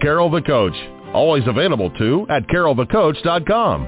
Carol 0.00 0.30
the 0.30 0.42
Coach. 0.42 0.74
Always 1.14 1.44
available 1.46 1.90
too 1.90 2.26
at 2.28 2.46
carolthecoach.com. 2.48 3.86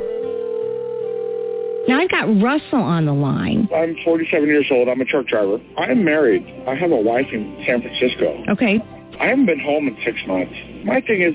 Now 1.88 1.98
I've 2.00 2.10
got 2.10 2.42
Russell 2.42 2.80
on 2.80 3.06
the 3.06 3.12
line. 3.12 3.68
I'm 3.74 3.96
47 4.04 4.46
years 4.48 4.66
old. 4.70 4.88
I'm 4.88 5.00
a 5.00 5.04
truck 5.04 5.26
driver. 5.26 5.58
I'm 5.78 6.04
married. 6.04 6.44
I 6.68 6.74
have 6.74 6.92
a 6.92 6.96
wife 6.96 7.26
in 7.32 7.62
San 7.66 7.80
Francisco. 7.82 8.44
Okay. 8.50 8.78
I 9.18 9.26
haven't 9.26 9.46
been 9.46 9.60
home 9.60 9.88
in 9.88 9.96
six 10.04 10.16
months. 10.26 10.52
My 10.84 11.00
thing 11.00 11.22
is, 11.22 11.34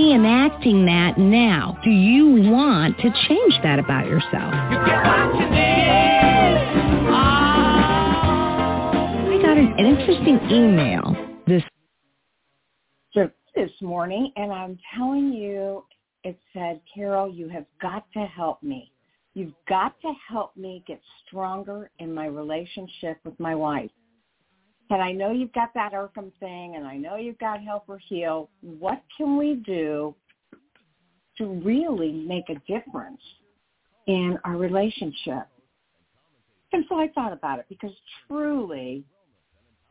reenacting 0.00 0.86
that 0.86 1.18
now. 1.18 1.78
Do 1.84 1.90
you 1.90 2.50
want 2.50 2.96
to 2.98 3.10
change 3.28 3.54
that 3.62 3.78
about 3.78 4.06
yourself? 4.06 4.32
I 9.28 9.38
got 9.42 9.58
an, 9.58 9.74
an 9.78 9.86
interesting 9.86 10.40
email 10.50 11.14
this 11.46 11.62
so 13.12 13.30
this 13.54 13.70
morning, 13.82 14.32
and 14.36 14.52
I'm 14.52 14.78
telling 14.96 15.32
you, 15.32 15.84
it 16.24 16.38
said, 16.52 16.80
Carol, 16.94 17.32
you 17.32 17.48
have 17.48 17.66
got 17.80 18.04
to 18.12 18.20
help 18.20 18.62
me. 18.62 18.92
You've 19.34 19.54
got 19.68 20.00
to 20.02 20.12
help 20.28 20.56
me 20.56 20.82
get 20.86 21.00
stronger 21.26 21.90
in 21.98 22.12
my 22.12 22.26
relationship 22.26 23.18
with 23.24 23.38
my 23.38 23.54
wife. 23.54 23.90
And 24.90 25.00
I 25.00 25.12
know 25.12 25.30
you've 25.30 25.52
got 25.52 25.72
that 25.74 25.92
Urkham 25.92 26.32
thing, 26.40 26.74
and 26.74 26.84
I 26.84 26.96
know 26.96 27.16
you've 27.16 27.38
got 27.38 27.62
Help 27.62 27.86
Her 27.86 28.00
Heal. 28.08 28.50
What 28.60 29.02
can 29.16 29.36
we 29.36 29.54
do 29.64 30.14
to 31.38 31.46
really 31.46 32.10
make 32.10 32.48
a 32.48 32.56
difference 32.70 33.20
in 34.08 34.36
our 34.44 34.56
relationship? 34.56 35.46
And 36.72 36.84
so 36.88 36.96
I 36.98 37.08
thought 37.14 37.32
about 37.32 37.60
it 37.60 37.66
because 37.68 37.92
truly 38.26 39.04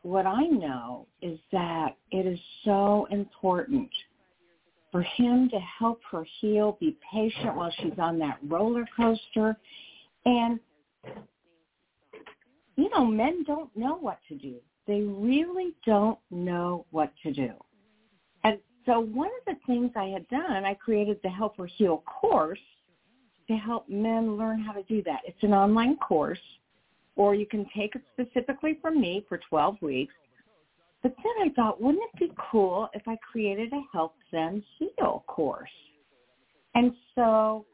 what 0.02 0.26
I 0.26 0.44
know 0.44 1.06
is 1.22 1.38
that 1.52 1.96
it 2.10 2.26
is 2.26 2.38
so 2.64 3.06
important 3.10 3.90
for 4.92 5.02
him 5.02 5.48
to 5.50 5.58
help 5.78 6.00
her 6.10 6.26
heal, 6.40 6.76
be 6.80 6.96
patient 7.12 7.54
while 7.54 7.72
she's 7.80 7.98
on 7.98 8.18
that 8.18 8.38
roller 8.48 8.84
coaster. 8.96 9.56
And, 10.26 10.58
you 12.76 12.90
know, 12.90 13.06
men 13.06 13.44
don't 13.46 13.74
know 13.76 13.96
what 13.96 14.18
to 14.28 14.34
do. 14.36 14.56
They 14.90 15.02
really 15.02 15.72
don't 15.86 16.18
know 16.32 16.84
what 16.90 17.12
to 17.22 17.32
do. 17.32 17.52
And 18.42 18.58
so 18.84 18.98
one 18.98 19.28
of 19.28 19.54
the 19.54 19.54
things 19.64 19.92
I 19.94 20.06
had 20.06 20.26
done, 20.26 20.64
I 20.64 20.74
created 20.74 21.20
the 21.22 21.28
Help 21.28 21.58
Her 21.58 21.66
Heal 21.66 21.98
course 21.98 22.58
to 23.46 23.54
help 23.54 23.88
men 23.88 24.36
learn 24.36 24.58
how 24.60 24.72
to 24.72 24.82
do 24.82 25.00
that. 25.04 25.20
It's 25.24 25.40
an 25.44 25.54
online 25.54 25.96
course 25.98 26.40
or 27.14 27.36
you 27.36 27.46
can 27.46 27.66
take 27.76 27.94
it 27.94 28.02
specifically 28.14 28.78
from 28.82 29.00
me 29.00 29.24
for 29.28 29.38
12 29.48 29.76
weeks. 29.80 30.14
But 31.04 31.14
then 31.18 31.48
I 31.48 31.52
thought, 31.54 31.80
wouldn't 31.80 32.02
it 32.12 32.18
be 32.18 32.34
cool 32.50 32.88
if 32.92 33.06
I 33.06 33.14
created 33.16 33.72
a 33.72 33.82
Help 33.92 34.16
Them 34.32 34.60
Heal 34.76 35.22
course? 35.28 35.70
And 36.74 36.92
so 37.14 37.64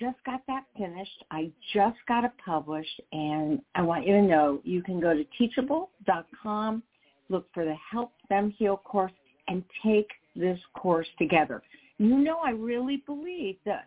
just 0.00 0.16
got 0.24 0.40
that 0.46 0.64
finished. 0.76 1.24
I 1.30 1.50
just 1.72 1.96
got 2.06 2.24
it 2.24 2.32
published, 2.44 3.00
and 3.12 3.60
I 3.74 3.82
want 3.82 4.06
you 4.06 4.14
to 4.14 4.22
know 4.22 4.60
you 4.64 4.82
can 4.82 5.00
go 5.00 5.14
to 5.14 5.24
teachable.com, 5.38 6.82
look 7.28 7.46
for 7.52 7.64
the 7.64 7.76
Help 7.90 8.12
Them 8.28 8.50
Heal 8.58 8.76
course, 8.76 9.12
and 9.48 9.62
take 9.84 10.08
this 10.36 10.58
course 10.74 11.08
together. 11.18 11.62
You 11.98 12.18
know, 12.18 12.38
I 12.38 12.50
really 12.50 13.02
believe 13.06 13.56
that 13.64 13.86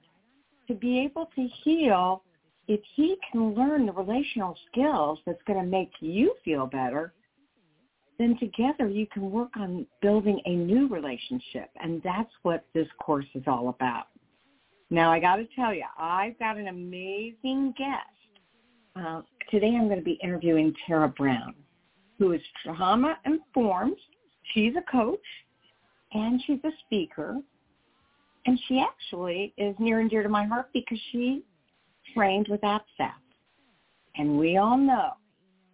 to 0.67 0.73
be 0.73 0.99
able 0.99 1.29
to 1.35 1.47
heal, 1.63 2.23
if 2.67 2.81
he 2.95 3.17
can 3.31 3.53
learn 3.53 3.85
the 3.85 3.93
relational 3.93 4.57
skills 4.71 5.19
that's 5.25 5.41
going 5.47 5.59
to 5.59 5.65
make 5.65 5.91
you 5.99 6.35
feel 6.43 6.65
better, 6.65 7.13
then 8.19 8.37
together 8.39 8.87
you 8.87 9.07
can 9.07 9.29
work 9.31 9.55
on 9.57 9.85
building 10.01 10.41
a 10.45 10.55
new 10.55 10.87
relationship. 10.87 11.69
And 11.81 12.01
that's 12.03 12.31
what 12.43 12.65
this 12.73 12.87
course 12.99 13.27
is 13.35 13.43
all 13.47 13.69
about. 13.69 14.07
Now, 14.89 15.11
I 15.11 15.19
got 15.19 15.35
to 15.35 15.45
tell 15.55 15.73
you, 15.73 15.83
I've 15.97 16.39
got 16.39 16.57
an 16.57 16.67
amazing 16.67 17.73
guest. 17.77 18.01
Uh, 18.95 19.21
today 19.51 19.75
I'm 19.75 19.87
going 19.87 19.99
to 19.99 20.05
be 20.05 20.17
interviewing 20.23 20.73
Tera 20.85 21.09
Brown, 21.09 21.53
who 22.17 22.31
is 22.31 22.41
trauma 22.63 23.17
informed. 23.25 23.97
She's 24.53 24.73
a 24.77 24.91
coach 24.91 25.19
and 26.13 26.41
she's 26.47 26.59
a 26.63 26.71
speaker. 26.85 27.37
And 28.45 28.57
she 28.67 28.79
actually 28.79 29.53
is 29.57 29.75
near 29.77 29.99
and 29.99 30.09
dear 30.09 30.23
to 30.23 30.29
my 30.29 30.45
heart 30.45 30.69
because 30.73 30.99
she 31.11 31.43
trained 32.13 32.47
with 32.49 32.61
APSATS. 32.61 33.11
And 34.15 34.39
we 34.39 34.55
all 34.55 34.77
know 34.77 35.11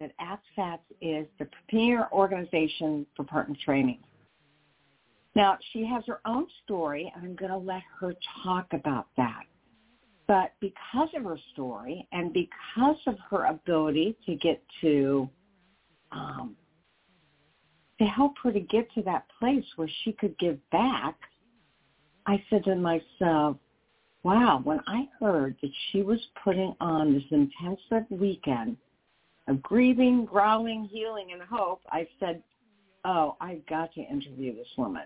that 0.00 0.10
APSATS 0.18 0.80
is 1.00 1.28
the 1.38 1.48
premier 1.68 2.08
organization 2.12 3.06
for 3.16 3.22
partner 3.22 3.54
training. 3.64 4.00
Now, 5.36 5.58
she 5.72 5.84
has 5.86 6.04
her 6.06 6.20
own 6.26 6.46
story, 6.64 7.12
and 7.14 7.24
I'm 7.24 7.34
going 7.34 7.50
to 7.50 7.56
let 7.56 7.82
her 8.00 8.14
talk 8.44 8.66
about 8.72 9.06
that. 9.16 9.44
But 10.26 10.54
because 10.60 11.08
of 11.16 11.24
her 11.24 11.38
story 11.52 12.06
and 12.12 12.32
because 12.32 12.96
of 13.06 13.16
her 13.30 13.46
ability 13.46 14.16
to 14.26 14.36
get 14.36 14.62
to, 14.80 15.28
um, 16.12 16.56
to 17.98 18.04
help 18.04 18.34
her 18.42 18.52
to 18.52 18.60
get 18.60 18.90
to 18.94 19.02
that 19.02 19.26
place 19.38 19.64
where 19.76 19.90
she 20.02 20.12
could 20.12 20.38
give 20.38 20.58
back, 20.70 21.16
I 22.26 22.42
said 22.48 22.64
to 22.64 22.76
myself, 22.76 23.56
wow, 24.22 24.60
when 24.64 24.80
I 24.86 25.08
heard 25.20 25.56
that 25.60 25.70
she 25.90 26.02
was 26.02 26.20
putting 26.42 26.74
on 26.80 27.12
this 27.12 27.24
intensive 27.30 28.10
weekend 28.10 28.78
of 29.46 29.62
grieving, 29.62 30.24
growling, 30.24 30.88
healing, 30.90 31.32
and 31.32 31.42
hope, 31.42 31.82
I 31.90 32.08
said, 32.18 32.42
oh, 33.04 33.36
I've 33.42 33.66
got 33.66 33.92
to 33.94 34.00
interview 34.00 34.56
this 34.56 34.68
woman. 34.78 35.04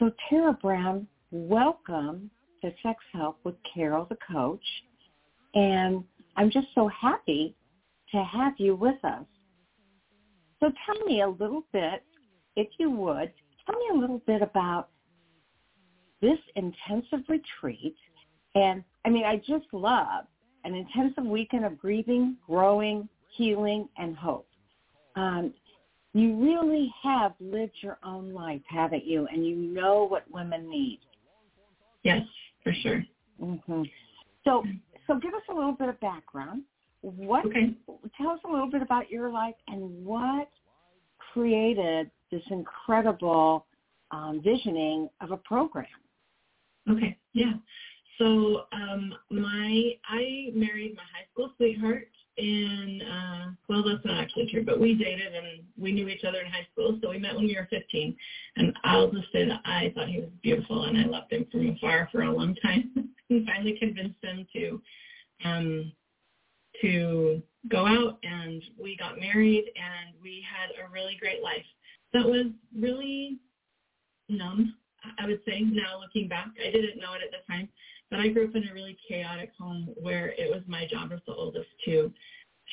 So 0.00 0.10
Tera 0.30 0.54
Brown, 0.54 1.06
welcome 1.30 2.30
to 2.62 2.72
Sex 2.82 2.98
Help 3.12 3.38
with 3.44 3.54
Carol 3.74 4.06
the 4.08 4.16
Coach. 4.32 4.64
And 5.54 6.02
I'm 6.38 6.50
just 6.50 6.68
so 6.74 6.88
happy 6.88 7.54
to 8.10 8.24
have 8.24 8.54
you 8.56 8.74
with 8.76 8.96
us. 9.04 9.26
So 10.58 10.72
tell 10.86 11.04
me 11.04 11.20
a 11.20 11.28
little 11.28 11.64
bit, 11.74 12.02
if 12.56 12.68
you 12.78 12.90
would, 12.90 13.30
tell 13.66 13.78
me 13.78 13.90
a 13.92 13.98
little 13.98 14.22
bit 14.26 14.40
about 14.40 14.88
this 16.22 16.38
intensive 16.56 17.20
retreat. 17.28 17.96
And 18.54 18.82
I 19.04 19.10
mean, 19.10 19.26
I 19.26 19.36
just 19.36 19.66
love 19.70 20.24
an 20.64 20.74
intensive 20.74 21.26
weekend 21.26 21.66
of 21.66 21.78
grieving, 21.78 22.38
growing, 22.46 23.06
healing, 23.36 23.86
and 23.98 24.16
hope. 24.16 24.48
Um, 25.14 25.52
you 26.12 26.36
really 26.36 26.92
have 27.02 27.34
lived 27.40 27.74
your 27.80 27.98
own 28.04 28.32
life, 28.32 28.62
haven't 28.68 29.04
you? 29.04 29.28
And 29.32 29.46
you 29.46 29.56
know 29.56 30.06
what 30.08 30.24
women 30.30 30.68
need. 30.68 31.00
Yes, 32.02 32.22
for 32.64 32.72
sure. 32.82 33.04
Mm-hmm. 33.42 33.82
So, 34.44 34.64
so 35.06 35.18
give 35.18 35.34
us 35.34 35.42
a 35.50 35.54
little 35.54 35.72
bit 35.72 35.88
of 35.88 36.00
background. 36.00 36.62
What? 37.02 37.46
Okay. 37.46 37.74
Tell 38.16 38.30
us 38.30 38.40
a 38.44 38.50
little 38.50 38.70
bit 38.70 38.82
about 38.82 39.10
your 39.10 39.30
life 39.30 39.54
and 39.68 40.04
what 40.04 40.48
created 41.32 42.10
this 42.30 42.42
incredible 42.50 43.66
um, 44.10 44.40
visioning 44.44 45.08
of 45.20 45.30
a 45.30 45.36
program. 45.36 45.86
Okay. 46.90 47.16
Yeah. 47.32 47.52
So 48.18 48.62
um, 48.72 49.14
my 49.30 49.92
I 50.08 50.50
married 50.54 50.94
my 50.96 51.02
high 51.02 51.26
school 51.32 51.52
sweetheart 51.56 52.08
in 52.36 53.02
uh, 53.02 53.50
well 53.68 53.82
that's 53.82 54.04
not 54.04 54.18
actually 54.18 54.50
true, 54.50 54.64
but 54.64 54.80
we 54.80 54.94
dated 54.94 55.34
and 55.34 55.62
we 55.76 55.92
knew 55.92 56.08
each 56.08 56.24
other 56.24 56.40
in 56.40 56.50
high 56.50 56.66
school. 56.72 56.98
So 57.02 57.10
we 57.10 57.18
met 57.18 57.34
when 57.34 57.46
we 57.46 57.56
were 57.56 57.68
15, 57.70 58.16
and 58.56 58.72
I'll 58.84 59.10
just 59.10 59.32
say 59.32 59.46
that 59.46 59.60
I 59.64 59.92
thought 59.94 60.08
he 60.08 60.20
was 60.20 60.30
beautiful 60.42 60.84
and 60.84 60.98
I 60.98 61.04
loved 61.04 61.32
him 61.32 61.46
from 61.50 61.70
afar 61.70 62.08
for 62.12 62.22
a 62.22 62.32
long 62.32 62.54
time. 62.56 62.90
and 63.30 63.46
finally 63.46 63.76
convinced 63.78 64.22
him 64.22 64.46
to 64.52 64.82
um, 65.44 65.92
to 66.82 67.42
go 67.68 67.86
out, 67.86 68.18
and 68.22 68.62
we 68.80 68.96
got 68.96 69.18
married, 69.18 69.64
and 69.76 70.14
we 70.22 70.44
had 70.48 70.70
a 70.84 70.90
really 70.90 71.16
great 71.20 71.42
life. 71.42 71.64
That 72.12 72.24
was 72.24 72.46
really 72.76 73.38
numb, 74.28 74.74
I 75.18 75.26
would 75.26 75.40
say. 75.46 75.60
Now 75.60 76.00
looking 76.00 76.28
back, 76.28 76.48
I 76.60 76.70
didn't 76.70 77.00
know 77.00 77.14
it 77.14 77.22
at 77.22 77.30
the 77.30 77.52
time 77.52 77.68
but 78.10 78.20
I 78.20 78.28
grew 78.28 78.48
up 78.48 78.56
in 78.56 78.68
a 78.68 78.74
really 78.74 78.96
chaotic 79.06 79.52
home 79.58 79.88
where 80.00 80.28
it 80.38 80.50
was 80.50 80.62
my 80.66 80.86
job 80.86 81.12
as 81.12 81.20
the 81.26 81.34
oldest 81.34 81.68
to 81.84 82.12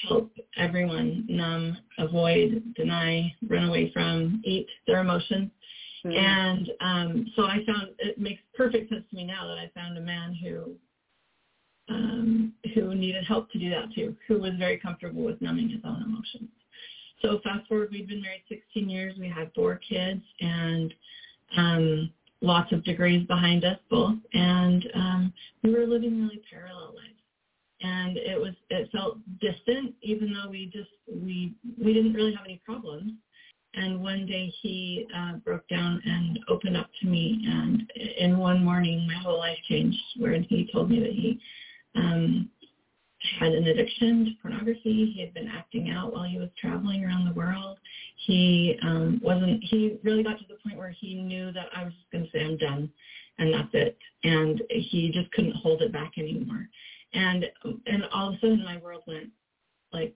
help 0.08 0.32
everyone 0.58 1.26
numb, 1.28 1.78
avoid, 1.98 2.74
deny, 2.76 3.34
run 3.48 3.66
away 3.66 3.92
from, 3.94 4.42
eat 4.46 4.68
their 4.86 5.02
emotions. 5.02 5.52
Mm-hmm. 6.06 6.12
And 6.12 6.70
um, 6.82 7.32
so 7.36 7.44
I 7.44 7.58
found 7.66 7.90
it 8.00 8.20
makes 8.20 8.42
perfect 8.56 8.90
sense 8.90 9.04
to 9.10 9.16
me 9.16 9.26
now 9.26 9.48
that 9.48 9.58
I 9.58 9.72
found 9.74 9.98
a 9.98 10.02
man 10.02 10.36
who 10.36 10.76
um, 11.90 12.54
who 12.76 12.94
needed 12.94 13.24
help 13.26 13.50
to 13.52 13.60
do 13.60 13.70
that 13.70 13.94
too, 13.96 14.16
who 14.28 14.40
was 14.40 14.52
very 14.58 14.78
comfortable 14.78 15.24
with 15.24 15.42
numbing 15.42 15.70
his 15.70 15.80
own 15.86 16.04
emotions. 16.04 16.50
So 17.22 17.40
fast 17.44 17.68
forward, 17.68 17.90
we've 17.92 18.08
been 18.08 18.22
married 18.22 18.44
16 18.50 18.90
years. 18.90 19.16
We 19.18 19.30
had 19.30 19.52
four 19.56 19.80
kids, 19.90 20.22
and 20.42 20.94
um, 21.56 22.12
lots 22.42 22.72
of 22.72 22.84
degrees 22.84 23.26
behind 23.28 23.66
us 23.66 23.80
both, 23.90 24.16
and 24.34 24.86
um, 24.96 25.34
we 25.64 25.72
were 25.72 25.86
living 25.86 26.22
really 26.22 26.42
parallel 26.50 26.96
lives. 26.96 27.14
And 27.82 28.18
it 28.18 28.40
was 28.40 28.54
it 28.70 28.90
felt 28.92 29.18
distant, 29.40 29.94
even 30.02 30.34
though 30.34 30.50
we 30.50 30.66
just 30.68 30.90
we 31.08 31.54
we 31.84 31.94
didn't 31.94 32.14
really 32.14 32.34
have 32.34 32.46
any 32.46 32.62
problems. 32.66 33.14
And 33.76 34.02
one 34.02 34.26
day 34.26 34.52
he 34.62 35.06
uh, 35.16 35.34
broke 35.34 35.68
down 35.68 36.02
and 36.04 36.40
opened 36.48 36.78
up 36.78 36.90
to 37.02 37.08
me, 37.08 37.46
and 37.48 37.92
in 38.18 38.38
one 38.40 38.64
morning 38.64 39.06
my 39.06 39.14
whole 39.16 39.38
life 39.38 39.58
changed. 39.70 40.00
Where 40.18 40.40
he 40.40 40.70
told 40.74 40.90
me 40.90 41.00
that 41.00 41.12
he 41.12 41.40
um, 41.96 42.50
had 43.40 43.52
an 43.52 43.68
addiction 43.68 44.26
to 44.26 44.32
pornography. 44.42 45.12
He 45.16 45.22
had 45.22 45.34
been 45.34 45.48
acting 45.48 45.90
out 45.90 46.14
while 46.14 46.24
he 46.24 46.38
was 46.38 46.50
traveling 46.60 47.04
around 47.04 47.26
the 47.26 47.34
world. 47.34 47.80
He 48.26 48.78
um, 48.84 49.20
wasn't. 49.24 49.64
He 49.64 49.98
really 50.04 50.24
got 50.24 50.38
to 50.40 50.46
the 50.48 50.58
point 50.64 50.78
where 50.78 50.92
he 50.92 51.16
knew 51.16 51.52
that 51.52 51.68
I 51.76 51.84
was 51.84 51.94
going 52.12 52.26
to 52.26 52.32
say 52.32 52.44
I'm 52.44 52.58
done, 52.58 52.90
and 53.40 53.54
that's 53.54 53.70
it. 53.74 53.98
And 54.24 54.62
he 54.70 55.12
just 55.12 55.32
couldn't 55.32 55.56
hold 55.56 55.82
it 55.82 55.92
back 55.92 56.14
anymore. 56.18 56.68
And 57.14 57.46
and 57.86 58.04
all 58.14 58.30
of 58.30 58.36
a 58.36 58.40
sudden 58.40 58.64
my 58.64 58.78
world 58.78 59.04
went 59.08 59.30
like 59.92 60.14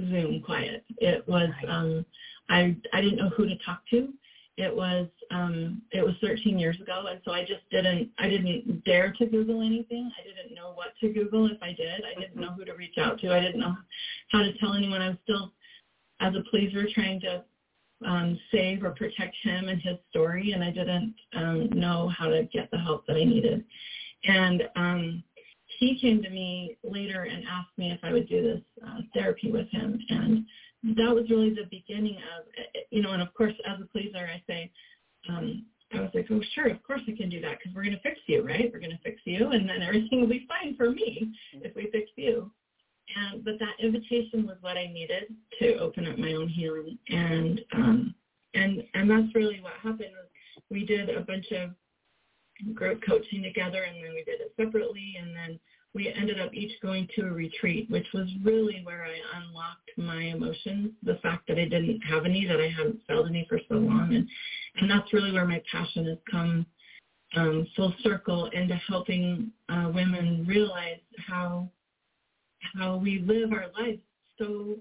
Zoom 0.00 0.42
quiet. 0.42 0.84
It 0.98 1.26
was. 1.28 1.50
Um, 1.68 2.04
I 2.48 2.76
I 2.92 3.00
didn't 3.00 3.18
know 3.18 3.30
who 3.30 3.46
to 3.46 3.56
talk 3.64 3.82
to 3.90 4.12
it 4.56 4.74
was 4.74 5.06
um 5.30 5.80
it 5.92 6.04
was 6.04 6.14
13 6.20 6.58
years 6.58 6.78
ago 6.80 7.06
and 7.10 7.20
so 7.24 7.32
I 7.32 7.40
just 7.40 7.68
didn't 7.70 8.10
I 8.18 8.28
didn't 8.28 8.84
dare 8.84 9.12
to 9.18 9.26
google 9.26 9.62
anything. 9.62 10.10
I 10.18 10.22
didn't 10.22 10.54
know 10.54 10.72
what 10.74 10.88
to 11.00 11.08
google 11.08 11.46
if 11.46 11.56
I 11.62 11.72
did. 11.72 12.02
I 12.04 12.18
didn't 12.20 12.40
know 12.40 12.52
who 12.52 12.64
to 12.64 12.74
reach 12.74 12.98
out 12.98 13.18
to. 13.20 13.32
I 13.32 13.40
didn't 13.40 13.60
know 13.60 13.74
how 14.28 14.42
to 14.42 14.52
tell 14.58 14.74
anyone. 14.74 15.00
I 15.00 15.08
was 15.08 15.18
still 15.24 15.52
as 16.20 16.34
a 16.34 16.42
pleaser 16.50 16.86
trying 16.92 17.20
to 17.20 17.42
um 18.04 18.38
save 18.50 18.82
or 18.82 18.90
protect 18.90 19.34
him 19.42 19.68
and 19.68 19.80
his 19.80 19.96
story 20.10 20.52
and 20.52 20.62
I 20.62 20.70
didn't 20.70 21.14
um 21.32 21.70
know 21.74 22.08
how 22.08 22.28
to 22.28 22.46
get 22.52 22.70
the 22.70 22.78
help 22.78 23.06
that 23.06 23.16
I 23.16 23.24
needed. 23.24 23.64
And 24.24 24.64
um 24.76 25.22
he 25.78 25.98
came 25.98 26.22
to 26.22 26.28
me 26.28 26.76
later 26.84 27.22
and 27.22 27.44
asked 27.46 27.76
me 27.78 27.90
if 27.90 27.98
I 28.02 28.12
would 28.12 28.28
do 28.28 28.42
this 28.42 28.60
uh, 28.86 29.00
therapy 29.14 29.50
with 29.50 29.66
him 29.70 29.98
and 30.10 30.44
that 30.82 31.14
was 31.14 31.30
really 31.30 31.50
the 31.50 31.68
beginning 31.70 32.16
of, 32.16 32.46
you 32.90 33.02
know, 33.02 33.12
and 33.12 33.22
of 33.22 33.32
course, 33.34 33.54
as 33.66 33.80
a 33.80 33.86
pleaser, 33.86 34.18
I 34.18 34.42
say, 34.46 34.70
um, 35.28 35.64
I 35.94 36.00
was 36.00 36.10
like, 36.14 36.26
oh, 36.30 36.40
sure, 36.54 36.68
of 36.68 36.82
course 36.82 37.02
I 37.06 37.16
can 37.16 37.28
do 37.28 37.40
that 37.42 37.58
because 37.58 37.74
we're 37.74 37.84
going 37.84 37.96
to 37.96 38.02
fix 38.02 38.18
you, 38.26 38.42
right? 38.42 38.70
We're 38.72 38.80
going 38.80 38.92
to 38.92 39.02
fix 39.04 39.20
you, 39.24 39.50
and 39.50 39.68
then 39.68 39.82
everything 39.82 40.20
will 40.20 40.28
be 40.28 40.46
fine 40.48 40.76
for 40.76 40.90
me 40.90 41.32
if 41.52 41.74
we 41.76 41.88
fix 41.92 42.10
you. 42.16 42.50
And 43.14 43.44
but 43.44 43.58
that 43.58 43.84
invitation 43.84 44.46
was 44.46 44.56
what 44.60 44.76
I 44.76 44.86
needed 44.86 45.34
to 45.58 45.78
open 45.78 46.06
up 46.06 46.18
my 46.18 46.32
own 46.32 46.48
healing, 46.48 46.98
and 47.08 47.60
um, 47.74 48.14
and 48.54 48.82
and 48.94 49.10
that's 49.10 49.34
really 49.34 49.60
what 49.60 49.74
happened. 49.82 50.14
We 50.70 50.86
did 50.86 51.10
a 51.10 51.20
bunch 51.20 51.46
of 51.52 51.70
group 52.74 53.02
coaching 53.06 53.42
together, 53.42 53.82
and 53.82 53.96
then 53.96 54.14
we 54.14 54.24
did 54.24 54.40
it 54.40 54.54
separately, 54.56 55.16
and 55.20 55.36
then 55.36 55.60
we 55.94 56.12
ended 56.12 56.40
up 56.40 56.54
each 56.54 56.80
going 56.80 57.06
to 57.16 57.26
a 57.26 57.30
retreat, 57.30 57.90
which 57.90 58.06
was 58.14 58.28
really 58.42 58.80
where 58.84 59.04
I 59.04 59.40
unlocked 59.40 59.90
my 59.96 60.22
emotions, 60.22 60.92
the 61.02 61.18
fact 61.22 61.46
that 61.48 61.58
I 61.58 61.64
didn't 61.64 62.00
have 62.00 62.24
any, 62.24 62.46
that 62.46 62.60
I 62.60 62.68
hadn't 62.68 63.00
felt 63.06 63.28
any 63.28 63.46
for 63.48 63.60
so 63.68 63.74
long. 63.74 64.14
And, 64.14 64.26
and 64.76 64.90
that's 64.90 65.12
really 65.12 65.32
where 65.32 65.46
my 65.46 65.62
passion 65.70 66.06
has 66.06 66.18
come 66.30 66.66
um, 67.36 67.66
full 67.76 67.94
circle 68.02 68.46
into 68.52 68.74
helping 68.74 69.52
uh, 69.68 69.90
women 69.92 70.44
realize 70.46 71.00
how 71.26 71.68
how 72.76 72.96
we 72.96 73.20
live 73.20 73.52
our 73.52 73.66
lives 73.78 74.00
so 74.38 74.76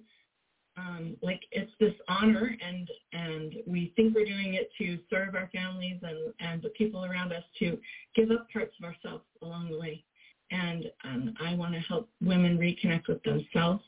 um, 0.78 1.18
like 1.22 1.42
it's 1.52 1.72
this 1.80 1.94
honor 2.08 2.56
and 2.62 2.90
and 3.14 3.56
we 3.66 3.92
think 3.96 4.14
we're 4.14 4.26
doing 4.26 4.54
it 4.54 4.70
to 4.78 5.00
serve 5.10 5.36
our 5.36 5.50
families 5.54 6.00
and 6.04 6.34
and 6.40 6.62
the 6.62 6.70
people 6.70 7.06
around 7.06 7.32
us 7.32 7.44
to 7.60 7.78
give 8.16 8.32
up 8.32 8.48
parts 8.52 8.74
of 8.80 8.86
ourselves 8.86 9.24
along 9.42 9.70
the 9.70 9.80
way 9.80 10.04
and 10.52 10.92
um, 11.04 11.34
I 11.40 11.56
want 11.56 11.74
to 11.74 11.80
help 11.80 12.10
women 12.22 12.58
reconnect 12.58 13.08
with 13.08 13.24
themselves 13.24 13.84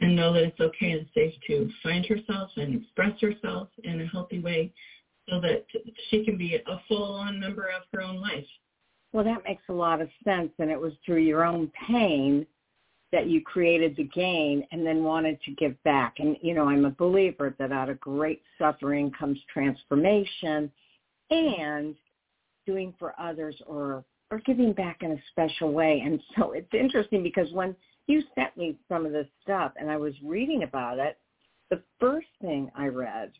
and 0.00 0.14
know 0.14 0.32
that 0.32 0.44
it's 0.44 0.60
okay 0.60 0.92
and 0.92 1.06
safe 1.14 1.34
to 1.46 1.70
find 1.82 2.04
herself 2.06 2.50
and 2.56 2.82
express 2.82 3.20
herself 3.20 3.68
in 3.84 4.00
a 4.00 4.06
healthy 4.06 4.40
way 4.40 4.72
so 5.28 5.40
that 5.40 5.66
she 6.10 6.24
can 6.24 6.36
be 6.36 6.54
a 6.54 6.80
full-on 6.88 7.38
member 7.40 7.64
of 7.64 7.82
her 7.92 8.02
own 8.02 8.20
life. 8.20 8.46
Well, 9.12 9.24
that 9.24 9.44
makes 9.44 9.62
a 9.68 9.72
lot 9.72 10.00
of 10.00 10.08
sense. 10.24 10.50
And 10.58 10.70
it 10.70 10.80
was 10.80 10.92
through 11.04 11.22
your 11.22 11.44
own 11.44 11.70
pain 11.88 12.46
that 13.10 13.26
you 13.26 13.40
created 13.40 13.96
the 13.96 14.04
gain 14.04 14.66
and 14.70 14.86
then 14.86 15.02
wanted 15.02 15.40
to 15.42 15.52
give 15.52 15.82
back. 15.82 16.16
And, 16.18 16.36
you 16.42 16.54
know, 16.54 16.68
I'm 16.68 16.84
a 16.84 16.90
believer 16.90 17.54
that 17.58 17.72
out 17.72 17.88
of 17.88 17.98
great 18.00 18.42
suffering 18.58 19.10
comes 19.18 19.38
transformation 19.52 20.70
and 21.30 21.94
doing 22.66 22.94
for 22.98 23.14
others 23.18 23.56
or 23.66 24.04
or 24.30 24.40
giving 24.40 24.72
back 24.72 24.98
in 25.02 25.12
a 25.12 25.22
special 25.30 25.72
way. 25.72 26.02
And 26.04 26.20
so 26.36 26.52
it's 26.52 26.72
interesting 26.72 27.22
because 27.22 27.50
when 27.52 27.74
you 28.06 28.22
sent 28.34 28.56
me 28.56 28.76
some 28.88 29.06
of 29.06 29.12
this 29.12 29.26
stuff 29.42 29.72
and 29.78 29.90
I 29.90 29.96
was 29.96 30.14
reading 30.24 30.62
about 30.62 30.98
it, 30.98 31.18
the 31.70 31.82
first 32.00 32.28
thing 32.40 32.70
I 32.74 32.86
read, 32.86 33.32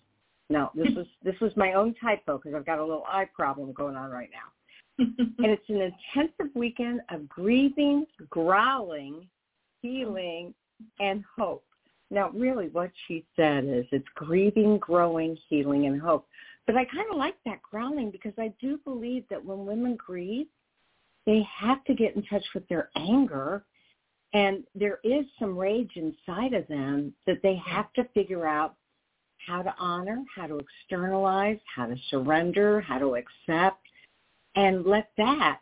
now 0.50 0.70
this 0.74 0.88
was 0.94 1.06
this 1.22 1.38
was 1.40 1.52
my 1.56 1.74
own 1.74 1.94
typo 2.00 2.38
because 2.38 2.54
I've 2.54 2.66
got 2.66 2.78
a 2.78 2.84
little 2.84 3.04
eye 3.06 3.28
problem 3.34 3.72
going 3.72 3.96
on 3.96 4.10
right 4.10 4.30
now. 4.32 4.52
and 4.98 5.34
it's 5.38 5.68
an 5.68 5.92
intensive 6.16 6.54
weekend 6.54 7.00
of 7.10 7.28
grieving, 7.28 8.04
growling, 8.30 9.28
healing, 9.80 10.54
and 10.98 11.24
hope. 11.38 11.64
Now, 12.10 12.30
really 12.30 12.68
what 12.68 12.90
she 13.06 13.24
said 13.36 13.64
is 13.64 13.84
it's 13.92 14.06
grieving, 14.14 14.78
growing, 14.78 15.36
healing, 15.48 15.86
and 15.86 16.00
hope. 16.00 16.26
But 16.66 16.76
I 16.76 16.84
kind 16.86 17.06
of 17.10 17.16
like 17.16 17.36
that 17.44 17.62
growling 17.62 18.10
because 18.10 18.32
I 18.38 18.52
do 18.60 18.78
believe 18.84 19.24
that 19.30 19.44
when 19.44 19.66
women 19.66 19.96
grieve, 19.96 20.46
they 21.28 21.46
have 21.60 21.84
to 21.84 21.92
get 21.92 22.16
in 22.16 22.22
touch 22.22 22.44
with 22.54 22.66
their 22.68 22.88
anger 22.96 23.62
and 24.32 24.64
there 24.74 24.98
is 25.04 25.26
some 25.38 25.58
rage 25.58 25.90
inside 25.96 26.54
of 26.54 26.66
them 26.68 27.12
that 27.26 27.42
they 27.42 27.60
have 27.66 27.92
to 27.92 28.04
figure 28.14 28.46
out 28.46 28.76
how 29.46 29.60
to 29.60 29.74
honor, 29.78 30.24
how 30.34 30.46
to 30.46 30.58
externalize, 30.58 31.58
how 31.74 31.84
to 31.84 31.96
surrender, 32.08 32.80
how 32.80 32.98
to 32.98 33.16
accept, 33.16 33.82
and 34.56 34.86
let 34.86 35.10
that 35.18 35.60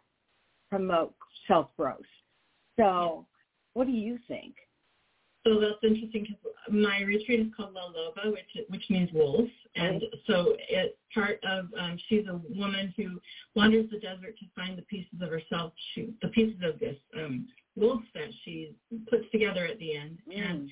promote 0.70 1.14
self-growth. 1.48 1.98
So 2.76 3.26
what 3.74 3.88
do 3.88 3.92
you 3.92 4.18
think? 4.28 4.54
So 5.46 5.60
that's 5.60 5.78
interesting 5.84 6.22
because 6.22 6.54
my 6.68 7.02
retreat 7.02 7.38
is 7.38 7.46
called 7.56 7.72
La 7.74 7.82
Loba, 7.82 8.32
which 8.32 8.66
which 8.68 8.82
means 8.90 9.08
wolf, 9.12 9.48
and 9.76 10.02
so 10.26 10.56
it's 10.68 10.96
part 11.14 11.38
of. 11.44 11.66
Um, 11.78 11.96
she's 12.08 12.26
a 12.26 12.40
woman 12.52 12.92
who 12.96 13.20
wanders 13.54 13.88
the 13.92 14.00
desert 14.00 14.36
to 14.40 14.46
find 14.56 14.76
the 14.76 14.82
pieces 14.82 15.22
of 15.22 15.30
herself, 15.30 15.72
she, 15.94 16.12
the 16.20 16.28
pieces 16.28 16.60
of 16.64 16.80
this 16.80 16.96
um, 17.16 17.46
wolf 17.76 18.02
that 18.14 18.30
she 18.44 18.74
puts 19.08 19.24
together 19.30 19.66
at 19.66 19.78
the 19.78 19.96
end, 19.96 20.18
mm. 20.28 20.50
and 20.50 20.70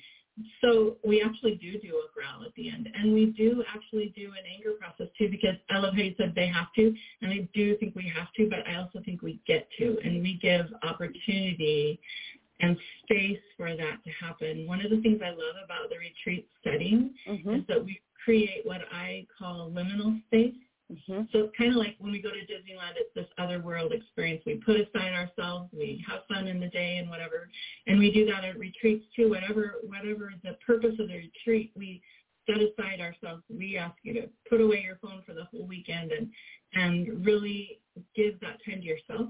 so 0.59 0.97
we 1.05 1.21
actually 1.21 1.55
do 1.55 1.79
do 1.79 1.95
a 1.95 2.13
growl 2.13 2.45
at 2.45 2.53
the 2.55 2.69
end, 2.69 2.89
and 2.93 3.13
we 3.13 3.27
do 3.27 3.63
actually 3.73 4.13
do 4.13 4.31
an 4.31 4.43
anger 4.53 4.71
process 4.77 5.07
too. 5.17 5.29
Because 5.29 5.55
I 5.69 5.77
love 5.77 5.93
how 5.93 6.01
you 6.01 6.15
said 6.17 6.33
they 6.35 6.47
have 6.47 6.73
to, 6.75 6.93
and 7.21 7.31
I 7.31 7.47
do 7.53 7.77
think 7.77 7.95
we 7.95 8.11
have 8.13 8.27
to, 8.33 8.49
but 8.49 8.67
I 8.67 8.75
also 8.75 8.99
think 9.05 9.21
we 9.21 9.39
get 9.47 9.69
to, 9.77 9.97
and 10.03 10.21
we 10.21 10.37
give 10.41 10.65
opportunity 10.83 12.01
and 12.61 12.77
space 13.03 13.39
for 13.57 13.75
that 13.75 14.03
to 14.03 14.25
happen. 14.25 14.65
One 14.67 14.83
of 14.83 14.89
the 14.89 15.01
things 15.01 15.21
I 15.23 15.29
love 15.29 15.55
about 15.63 15.89
the 15.89 15.97
retreat 15.97 16.47
setting 16.63 17.13
mm-hmm. 17.27 17.55
is 17.55 17.61
that 17.67 17.83
we 17.83 17.99
create 18.23 18.61
what 18.63 18.81
I 18.91 19.27
call 19.37 19.71
liminal 19.71 20.21
space. 20.27 20.53
Mm-hmm. 20.91 21.23
So 21.31 21.39
it's 21.39 21.57
kind 21.57 21.71
of 21.71 21.77
like 21.77 21.95
when 21.97 22.11
we 22.11 22.21
go 22.21 22.29
to 22.29 22.35
Disneyland, 22.35 22.93
it's 22.95 23.13
this 23.15 23.25
other 23.37 23.59
world 23.59 23.91
experience. 23.91 24.43
We 24.45 24.55
put 24.55 24.75
aside 24.75 25.13
ourselves, 25.13 25.69
we 25.73 26.05
have 26.07 26.21
fun 26.27 26.47
in 26.47 26.59
the 26.59 26.67
day 26.67 26.97
and 26.97 27.09
whatever, 27.09 27.49
and 27.87 27.97
we 27.97 28.11
do 28.11 28.25
that 28.27 28.45
at 28.45 28.59
retreats 28.59 29.05
too. 29.15 29.29
Whatever, 29.29 29.75
whatever 29.83 30.31
the 30.43 30.57
purpose 30.65 30.95
of 30.99 31.07
the 31.07 31.15
retreat, 31.15 31.71
we 31.75 32.01
set 32.47 32.57
aside 32.57 33.01
ourselves. 33.01 33.41
We 33.49 33.77
ask 33.77 33.95
you 34.03 34.13
to 34.13 34.29
put 34.47 34.61
away 34.61 34.81
your 34.83 34.97
phone 35.01 35.23
for 35.25 35.33
the 35.33 35.45
whole 35.45 35.65
weekend 35.65 36.11
and 36.11 36.29
and 36.75 37.25
really 37.25 37.79
give 38.15 38.39
that 38.41 38.59
time 38.63 38.81
to 38.81 38.85
yourself, 38.85 39.29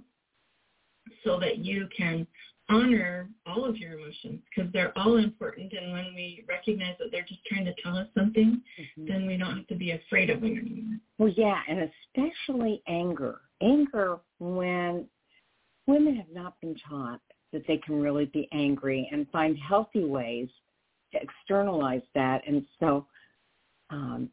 so 1.23 1.39
that 1.39 1.59
you 1.59 1.87
can 1.95 2.27
honor 2.69 3.29
all 3.45 3.63
of 3.63 3.77
your 3.77 3.93
emotions 3.93 4.41
because 4.49 4.71
they're 4.73 4.97
all 4.97 5.17
important. 5.17 5.71
And 5.73 5.91
when 5.91 6.13
we 6.15 6.43
recognize 6.47 6.95
that 6.99 7.11
they're 7.11 7.25
just 7.27 7.45
trying 7.45 7.65
to 7.65 7.73
tell 7.83 7.95
us 7.95 8.07
something, 8.17 8.61
mm-hmm. 8.79 9.07
then 9.07 9.27
we 9.27 9.37
don't 9.37 9.57
have 9.57 9.67
to 9.67 9.75
be 9.75 9.91
afraid 9.91 10.29
of 10.29 10.41
them 10.41 10.57
anymore. 10.57 10.97
Well, 11.17 11.33
yeah, 11.35 11.61
and 11.69 11.89
especially 12.15 12.81
anger. 12.87 13.41
Anger 13.61 14.17
when 14.39 15.05
women 15.85 16.15
have 16.15 16.33
not 16.33 16.59
been 16.59 16.75
taught 16.89 17.21
that 17.53 17.65
they 17.67 17.77
can 17.77 18.01
really 18.01 18.25
be 18.25 18.49
angry 18.51 19.07
and 19.11 19.27
find 19.31 19.57
healthy 19.57 20.03
ways 20.03 20.49
to 21.13 21.19
externalize 21.21 22.01
that. 22.15 22.41
And 22.47 22.65
so 22.79 23.05
um, 23.91 24.29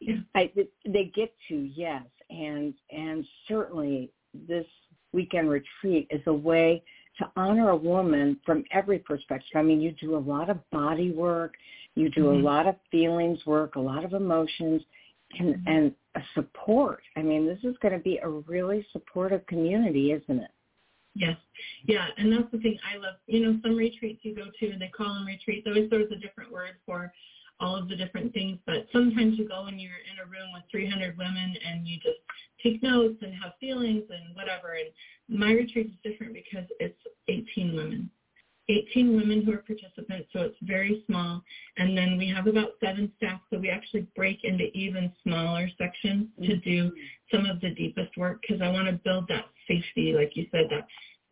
yeah. 0.00 0.16
I, 0.34 0.50
they 0.86 1.12
get 1.14 1.34
to, 1.48 1.54
yes. 1.54 2.04
And, 2.30 2.72
and 2.90 3.24
certainly 3.46 4.10
this 4.48 4.66
weekend 5.12 5.50
retreat 5.50 6.06
is 6.10 6.22
a 6.26 6.32
way– 6.32 6.82
to 7.20 7.30
honor 7.36 7.70
a 7.70 7.76
woman 7.76 8.38
from 8.44 8.64
every 8.72 8.98
perspective. 8.98 9.50
I 9.54 9.62
mean, 9.62 9.80
you 9.80 9.92
do 9.92 10.16
a 10.16 10.18
lot 10.18 10.50
of 10.50 10.58
body 10.70 11.12
work, 11.12 11.54
you 11.94 12.10
do 12.10 12.24
mm-hmm. 12.24 12.40
a 12.40 12.48
lot 12.48 12.66
of 12.66 12.74
feelings 12.90 13.38
work, 13.46 13.76
a 13.76 13.80
lot 13.80 14.04
of 14.04 14.12
emotions, 14.12 14.82
and 15.38 15.54
mm-hmm. 15.54 15.68
and 15.68 15.94
a 16.16 16.20
support. 16.34 17.02
I 17.16 17.22
mean, 17.22 17.46
this 17.46 17.58
is 17.62 17.76
going 17.80 17.94
to 17.94 18.00
be 18.00 18.18
a 18.18 18.28
really 18.28 18.84
supportive 18.92 19.46
community, 19.46 20.12
isn't 20.12 20.40
it? 20.40 20.50
Yes. 21.14 21.36
Yeah, 21.86 22.06
and 22.18 22.32
that's 22.32 22.50
the 22.52 22.58
thing 22.58 22.78
I 22.92 22.96
love. 22.96 23.14
You 23.26 23.40
know, 23.40 23.60
some 23.62 23.76
retreats 23.76 24.20
you 24.22 24.34
go 24.34 24.46
to, 24.58 24.70
and 24.70 24.80
they 24.80 24.88
call 24.88 25.14
them 25.14 25.26
retreats. 25.26 25.66
Always 25.66 25.90
there's 25.90 26.10
a 26.10 26.16
different 26.16 26.52
word 26.52 26.76
for 26.86 27.12
all 27.60 27.76
of 27.76 27.88
the 27.88 27.96
different 27.96 28.32
things, 28.32 28.58
but 28.66 28.86
sometimes 28.92 29.38
you 29.38 29.46
go 29.46 29.66
and 29.66 29.80
you're 29.80 29.92
in 30.10 30.18
a 30.24 30.28
room 30.28 30.52
with 30.52 30.62
300 30.70 31.16
women 31.16 31.54
and 31.66 31.86
you 31.86 31.96
just 31.98 32.18
take 32.62 32.82
notes 32.82 33.16
and 33.22 33.34
have 33.34 33.52
feelings 33.60 34.04
and 34.10 34.34
whatever. 34.34 34.74
And 34.78 35.38
my 35.38 35.52
retreat 35.52 35.86
is 35.86 36.10
different 36.10 36.34
because 36.34 36.66
it's 36.78 36.98
18 37.28 37.76
women. 37.76 38.10
18 38.68 39.16
women 39.16 39.42
who 39.42 39.52
are 39.52 39.58
participants, 39.58 40.28
so 40.32 40.42
it's 40.42 40.56
very 40.62 41.02
small. 41.06 41.42
And 41.76 41.96
then 41.96 42.16
we 42.16 42.28
have 42.28 42.46
about 42.46 42.74
seven 42.82 43.10
staff, 43.16 43.40
so 43.50 43.58
we 43.58 43.68
actually 43.68 44.06
break 44.14 44.44
into 44.44 44.66
even 44.76 45.12
smaller 45.22 45.68
sections 45.76 46.28
to 46.42 46.56
do 46.58 46.84
mm-hmm. 46.84 47.36
some 47.36 47.46
of 47.46 47.60
the 47.60 47.70
deepest 47.70 48.16
work 48.16 48.40
because 48.40 48.62
I 48.62 48.70
want 48.70 48.86
to 48.86 48.92
build 48.92 49.26
that 49.28 49.46
safety, 49.66 50.12
like 50.12 50.36
you 50.36 50.46
said, 50.52 50.66
that 50.70 50.86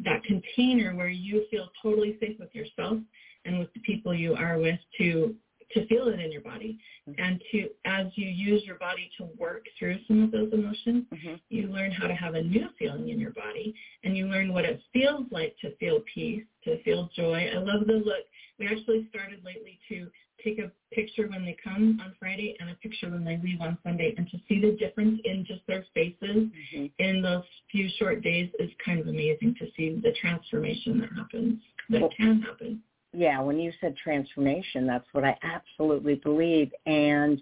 that 0.05 0.23
container 0.25 0.95
where 0.95 1.09
you 1.09 1.45
feel 1.51 1.69
totally 1.83 2.17
safe 2.21 2.39
with 2.39 2.55
yourself 2.55 2.99
and 3.45 3.59
with 3.59 3.73
the 3.75 3.81
people 3.81 4.15
you 4.15 4.35
are 4.35 4.59
with 4.59 4.79
to 4.99 5.35
to 5.73 5.87
feel 5.87 6.09
it 6.09 6.21
in 6.21 6.33
your 6.33 6.41
body 6.41 6.79
mm-hmm. 7.09 7.23
and 7.23 7.43
to 7.51 7.69
as 7.85 8.07
you 8.15 8.27
use 8.27 8.63
your 8.65 8.77
body 8.77 9.11
to 9.19 9.29
work 9.39 9.65
through 9.79 9.99
some 10.07 10.23
of 10.23 10.31
those 10.31 10.53
emotions 10.53 11.05
mm-hmm. 11.13 11.35
you 11.49 11.69
learn 11.69 11.91
how 11.91 12.07
to 12.07 12.15
have 12.15 12.35
a 12.35 12.43
new 12.43 12.69
feeling 12.79 13.09
in 13.09 13.19
your 13.19 13.33
body 13.33 13.75
and 14.05 14.17
you 14.17 14.27
learn 14.27 14.53
what 14.53 14.65
it 14.65 14.81
feels 14.93 15.27
like 15.31 15.57
to 15.61 15.75
feel 15.77 16.01
peace 16.13 16.45
to 16.65 16.83
feel 16.83 17.09
joy 17.15 17.51
i 17.55 17.59
love 17.59 17.87
the 17.87 17.93
look 17.93 18.25
we 18.59 18.67
actually 18.67 19.07
started 19.11 19.45
lately 19.45 19.79
to 19.89 20.09
take 20.45 20.59
a 20.59 20.71
picture 20.93 21.27
when 21.29 21.45
they 21.45 21.57
come 21.63 21.99
on 22.03 22.15
Friday 22.19 22.57
and 22.61 22.71
a 22.71 22.75
picture 22.75 23.11
when 23.11 23.25
they 23.25 23.39
leave 23.43 23.61
on 23.61 23.77
Sunday 23.83 24.15
and 24.17 24.29
to 24.31 24.39
see 24.49 24.61
the 24.61 24.77
difference 24.77 25.21
in 25.25 25.45
just 25.45 25.61
their 25.67 25.85
faces 25.95 26.17
mm-hmm. 26.23 26.87
in 26.99 27.23
those 27.23 27.43
few 27.71 27.89
short 27.99 28.23
days 28.23 28.49
is 28.59 28.71
kind 28.85 29.01
of 29.01 29.09
amazing 29.09 29.55
to 29.59 29.67
see 29.77 30.01
the 30.03 30.13
transformation 30.21 31.01
that 31.01 31.11
happens 31.17 31.61
that 31.91 32.09
can 32.17 32.41
happen 32.41 32.81
yeah, 33.12 33.41
when 33.41 33.59
you 33.59 33.73
said 33.81 33.97
transformation, 33.97 34.87
that's 34.87 35.07
what 35.12 35.25
I 35.25 35.37
absolutely 35.43 36.17
believe. 36.17 36.71
And 36.87 37.41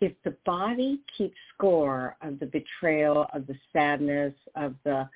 if 0.00 0.12
the 0.24 0.36
body 0.44 1.00
keeps 1.16 1.36
score 1.54 2.16
of 2.22 2.38
the 2.38 2.46
betrayal, 2.46 3.26
of 3.32 3.46
the 3.46 3.56
sadness, 3.72 4.34
of 4.54 4.74
the 4.84 5.08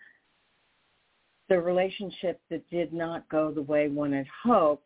the 1.49 1.61
relationship 1.61 2.41
that 2.51 2.69
did 2.71 2.93
not 2.93 3.29
go 3.29 3.53
the 3.53 3.63
way 3.63 3.89
one 3.89 4.13
had 4.13 4.27
hoped, 4.43 4.83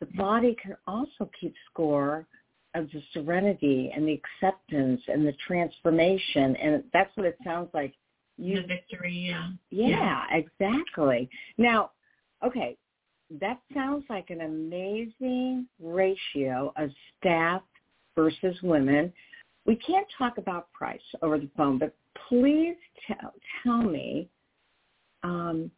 the 0.00 0.06
body 0.16 0.56
can 0.62 0.74
also 0.86 1.28
keep 1.38 1.54
score 1.70 2.26
of 2.74 2.88
the 2.92 3.02
serenity 3.12 3.92
and 3.94 4.08
the 4.08 4.20
acceptance 4.42 5.02
and 5.08 5.26
the 5.26 5.34
transformation. 5.46 6.56
And 6.56 6.84
that's 6.92 7.14
what 7.16 7.26
it 7.26 7.36
sounds 7.44 7.68
like. 7.74 7.92
You, 8.38 8.62
the 8.62 8.68
victory, 8.68 9.26
yeah. 9.28 9.50
Yeah, 9.70 9.88
yeah. 9.88 10.24
exactly. 10.32 11.28
Now, 11.58 11.90
okay, 12.42 12.78
that 13.38 13.60
sounds 13.72 14.04
like 14.10 14.30
an 14.30 14.40
amazing 14.40 15.66
ratio 15.80 16.72
of 16.76 16.90
staff 17.18 17.62
versus 18.16 18.56
women. 18.62 19.12
We 19.66 19.76
can't 19.76 20.06
talk 20.18 20.38
about 20.38 20.72
price 20.72 21.00
over 21.22 21.38
the 21.38 21.48
phone, 21.56 21.78
but 21.78 21.94
please 22.28 22.76
tell, 23.06 23.34
tell 23.62 23.82
me, 23.82 24.28
um, 25.22 25.70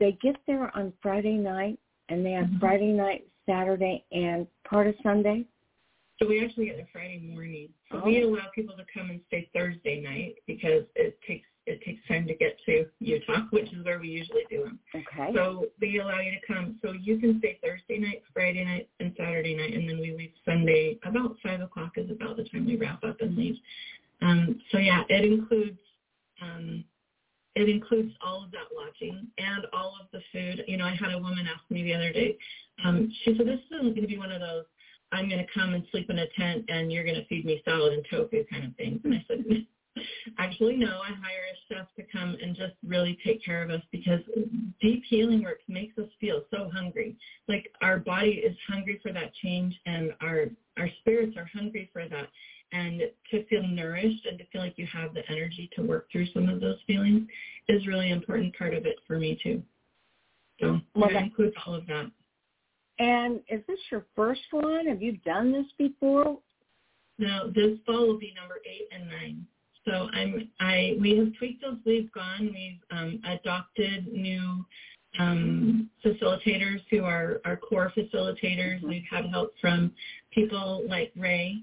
they 0.00 0.18
get 0.22 0.36
there 0.46 0.76
on 0.76 0.92
Friday 1.00 1.36
night 1.36 1.78
and 2.08 2.24
they 2.24 2.32
have 2.32 2.46
mm-hmm. 2.46 2.58
Friday 2.58 2.92
night, 2.92 3.26
Saturday, 3.46 4.04
and 4.10 4.46
part 4.68 4.86
of 4.86 4.94
Sunday? 5.02 5.44
So 6.20 6.28
we 6.28 6.44
actually 6.44 6.66
get 6.66 6.76
there 6.76 6.88
Friday 6.92 7.20
morning. 7.20 7.68
So 7.90 8.00
oh. 8.02 8.06
we 8.06 8.22
allow 8.22 8.46
people 8.54 8.76
to 8.76 8.84
come 8.92 9.10
and 9.10 9.20
stay 9.28 9.48
Thursday 9.54 10.00
night 10.00 10.36
because 10.46 10.84
it 10.94 11.18
takes 11.26 11.46
it 11.66 11.82
takes 11.82 12.06
time 12.06 12.26
to 12.26 12.34
get 12.34 12.58
to 12.66 12.86
Utah, 13.00 13.42
which 13.50 13.72
is 13.72 13.84
where 13.84 13.98
we 13.98 14.08
usually 14.08 14.44
do 14.50 14.64
them. 14.64 14.78
Okay. 14.94 15.32
So 15.34 15.66
they 15.80 15.96
allow 15.96 16.20
you 16.20 16.32
to 16.32 16.46
come. 16.46 16.78
So 16.82 16.92
you 16.92 17.18
can 17.18 17.38
stay 17.38 17.58
Thursday 17.62 17.98
night, 17.98 18.22
Friday 18.32 18.64
night, 18.64 18.88
and 19.00 19.14
Saturday 19.16 19.56
night, 19.56 19.74
and 19.74 19.88
then 19.88 19.98
we 19.98 20.14
leave 20.16 20.32
Sunday 20.44 20.98
about 21.04 21.36
five 21.42 21.60
o'clock 21.60 21.92
is 21.96 22.10
about 22.10 22.36
the 22.36 22.44
time 22.44 22.66
we 22.66 22.76
wrap 22.76 23.02
up 23.02 23.20
and 23.20 23.36
leave. 23.36 23.56
Um, 24.20 24.60
so 24.70 24.78
yeah, 24.78 25.02
it 25.08 25.24
includes 25.24 25.78
um, 26.42 26.84
it 27.54 27.68
includes 27.68 28.12
all 28.20 28.44
of 28.44 28.50
that 28.50 28.74
lodging 28.76 29.26
and 29.38 29.66
all 29.72 29.96
of 30.00 30.08
the 30.12 30.20
food. 30.32 30.64
You 30.66 30.76
know, 30.76 30.86
I 30.86 30.94
had 30.94 31.12
a 31.12 31.18
woman 31.18 31.46
ask 31.46 31.62
me 31.70 31.82
the 31.82 31.94
other 31.94 32.12
day. 32.12 32.36
Um, 32.84 33.10
she 33.22 33.36
said, 33.36 33.46
"This 33.46 33.60
isn't 33.70 33.94
going 33.94 34.02
to 34.02 34.06
be 34.06 34.18
one 34.18 34.32
of 34.32 34.40
those." 34.40 34.64
I'm 35.12 35.28
going 35.28 35.44
to 35.44 35.52
come 35.52 35.74
and 35.74 35.84
sleep 35.92 36.10
in 36.10 36.18
a 36.18 36.26
tent 36.36 36.64
and 36.68 36.90
you're 36.90 37.04
going 37.04 37.14
to 37.14 37.24
feed 37.26 37.44
me 37.44 37.62
salad 37.64 37.92
and 37.92 38.04
tofu 38.10 38.44
kind 38.50 38.64
of 38.64 38.74
things. 38.74 39.00
And 39.04 39.14
I 39.14 39.24
said, 39.28 39.44
Actually, 40.38 40.76
no. 40.76 41.00
I 41.02 41.10
hire 41.10 41.44
a 41.52 41.74
chef 41.74 41.86
to 41.96 42.02
come 42.12 42.36
and 42.42 42.56
just 42.56 42.74
really 42.86 43.18
take 43.24 43.44
care 43.44 43.62
of 43.62 43.70
us 43.70 43.82
because 43.92 44.20
deep 44.80 45.04
healing 45.08 45.42
work 45.42 45.60
makes 45.68 45.96
us 45.98 46.08
feel 46.20 46.42
so 46.50 46.70
hungry. 46.72 47.16
Like 47.48 47.70
our 47.80 47.98
body 47.98 48.42
is 48.44 48.56
hungry 48.68 48.98
for 49.02 49.12
that 49.12 49.32
change, 49.42 49.78
and 49.86 50.12
our 50.20 50.46
our 50.78 50.88
spirits 51.00 51.36
are 51.36 51.48
hungry 51.52 51.90
for 51.92 52.08
that. 52.08 52.28
And 52.72 53.02
to 53.30 53.44
feel 53.46 53.62
nourished 53.62 54.26
and 54.26 54.36
to 54.38 54.44
feel 54.46 54.60
like 54.60 54.74
you 54.76 54.86
have 54.86 55.14
the 55.14 55.22
energy 55.30 55.70
to 55.76 55.82
work 55.82 56.10
through 56.10 56.26
some 56.32 56.48
of 56.48 56.60
those 56.60 56.78
feelings 56.88 57.28
is 57.68 57.86
really 57.86 58.10
important 58.10 58.56
part 58.56 58.74
of 58.74 58.84
it 58.84 58.96
for 59.06 59.18
me 59.18 59.38
too. 59.40 59.62
So 60.60 60.80
well, 60.94 61.10
that 61.12 61.22
includes 61.22 61.54
all 61.64 61.74
of 61.74 61.86
that. 61.86 62.10
And 62.98 63.40
is 63.48 63.60
this 63.68 63.78
your 63.90 64.06
first 64.16 64.42
one? 64.50 64.86
Have 64.86 65.02
you 65.02 65.18
done 65.18 65.52
this 65.52 65.66
before? 65.78 66.38
No, 67.18 67.50
this 67.54 67.78
fall 67.86 68.08
will 68.08 68.18
be 68.18 68.34
number 68.34 68.56
eight 68.66 68.88
and 68.92 69.08
nine. 69.08 69.46
So 69.84 70.08
I'm 70.12 70.48
I 70.60 70.96
we 71.00 71.16
have 71.18 71.34
tweaked 71.38 71.64
as 71.64 71.76
we've 71.84 72.10
gone. 72.12 72.50
We've 72.52 72.80
um, 72.90 73.20
adopted 73.24 74.06
new 74.12 74.64
um, 75.18 75.90
facilitators 76.04 76.80
who 76.90 77.04
are 77.04 77.40
our 77.44 77.56
core 77.56 77.92
facilitators. 77.96 78.78
Mm-hmm. 78.78 78.88
We've 78.88 79.04
had 79.10 79.26
help 79.26 79.52
from 79.60 79.92
people 80.32 80.84
like 80.88 81.12
Ray. 81.16 81.58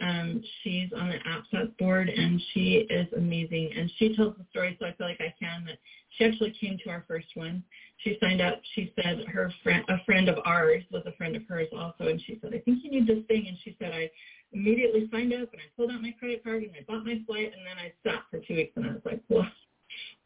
Um, 0.00 0.42
she's 0.62 0.90
on 0.96 1.08
the 1.10 1.18
APSAT 1.18 1.76
board 1.78 2.08
and 2.08 2.42
she 2.52 2.86
is 2.90 3.06
amazing. 3.16 3.70
And 3.76 3.90
she 3.98 4.16
tells 4.16 4.34
the 4.36 4.44
story, 4.50 4.76
so 4.80 4.86
I 4.86 4.92
feel 4.94 5.06
like 5.06 5.20
I 5.20 5.32
can. 5.38 5.64
That 5.66 5.78
she 6.16 6.24
actually 6.24 6.56
came 6.60 6.78
to 6.84 6.90
our 6.90 7.04
first 7.06 7.28
one. 7.34 7.62
She 7.98 8.18
signed 8.20 8.40
up. 8.40 8.60
She 8.74 8.92
said 8.96 9.24
her 9.32 9.52
friend, 9.62 9.84
a 9.88 10.02
friend 10.04 10.28
of 10.28 10.38
ours, 10.44 10.82
was 10.90 11.02
a 11.06 11.12
friend 11.12 11.36
of 11.36 11.42
hers 11.48 11.68
also, 11.76 12.08
and 12.08 12.20
she 12.26 12.38
said, 12.40 12.54
"I 12.54 12.58
think 12.58 12.82
you 12.82 12.90
need 12.90 13.06
this 13.06 13.24
thing." 13.26 13.46
And 13.48 13.56
she 13.62 13.76
said, 13.78 13.92
"I 13.92 14.10
immediately 14.52 15.08
signed 15.10 15.32
up 15.32 15.52
and 15.52 15.60
I 15.60 15.68
pulled 15.76 15.90
out 15.90 16.02
my 16.02 16.12
credit 16.18 16.42
card 16.42 16.62
and 16.62 16.72
I 16.72 16.82
bought 16.86 17.04
my 17.04 17.20
flight 17.26 17.52
and 17.56 17.66
then 17.66 17.78
I 17.78 17.92
sat 18.02 18.22
for 18.30 18.38
two 18.38 18.56
weeks 18.56 18.72
and 18.76 18.86
I 18.86 18.92
was 18.92 19.02
like, 19.04 19.20
what? 19.28 19.46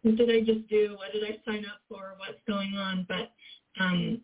What 0.02 0.16
did 0.16 0.30
I 0.30 0.40
just 0.40 0.66
do? 0.68 0.96
What 0.96 1.12
did 1.12 1.22
I 1.24 1.36
sign 1.44 1.64
up 1.64 1.80
for? 1.88 2.14
What's 2.16 2.40
going 2.46 2.74
on? 2.74 3.06
But 3.08 3.28
um, 3.78 4.20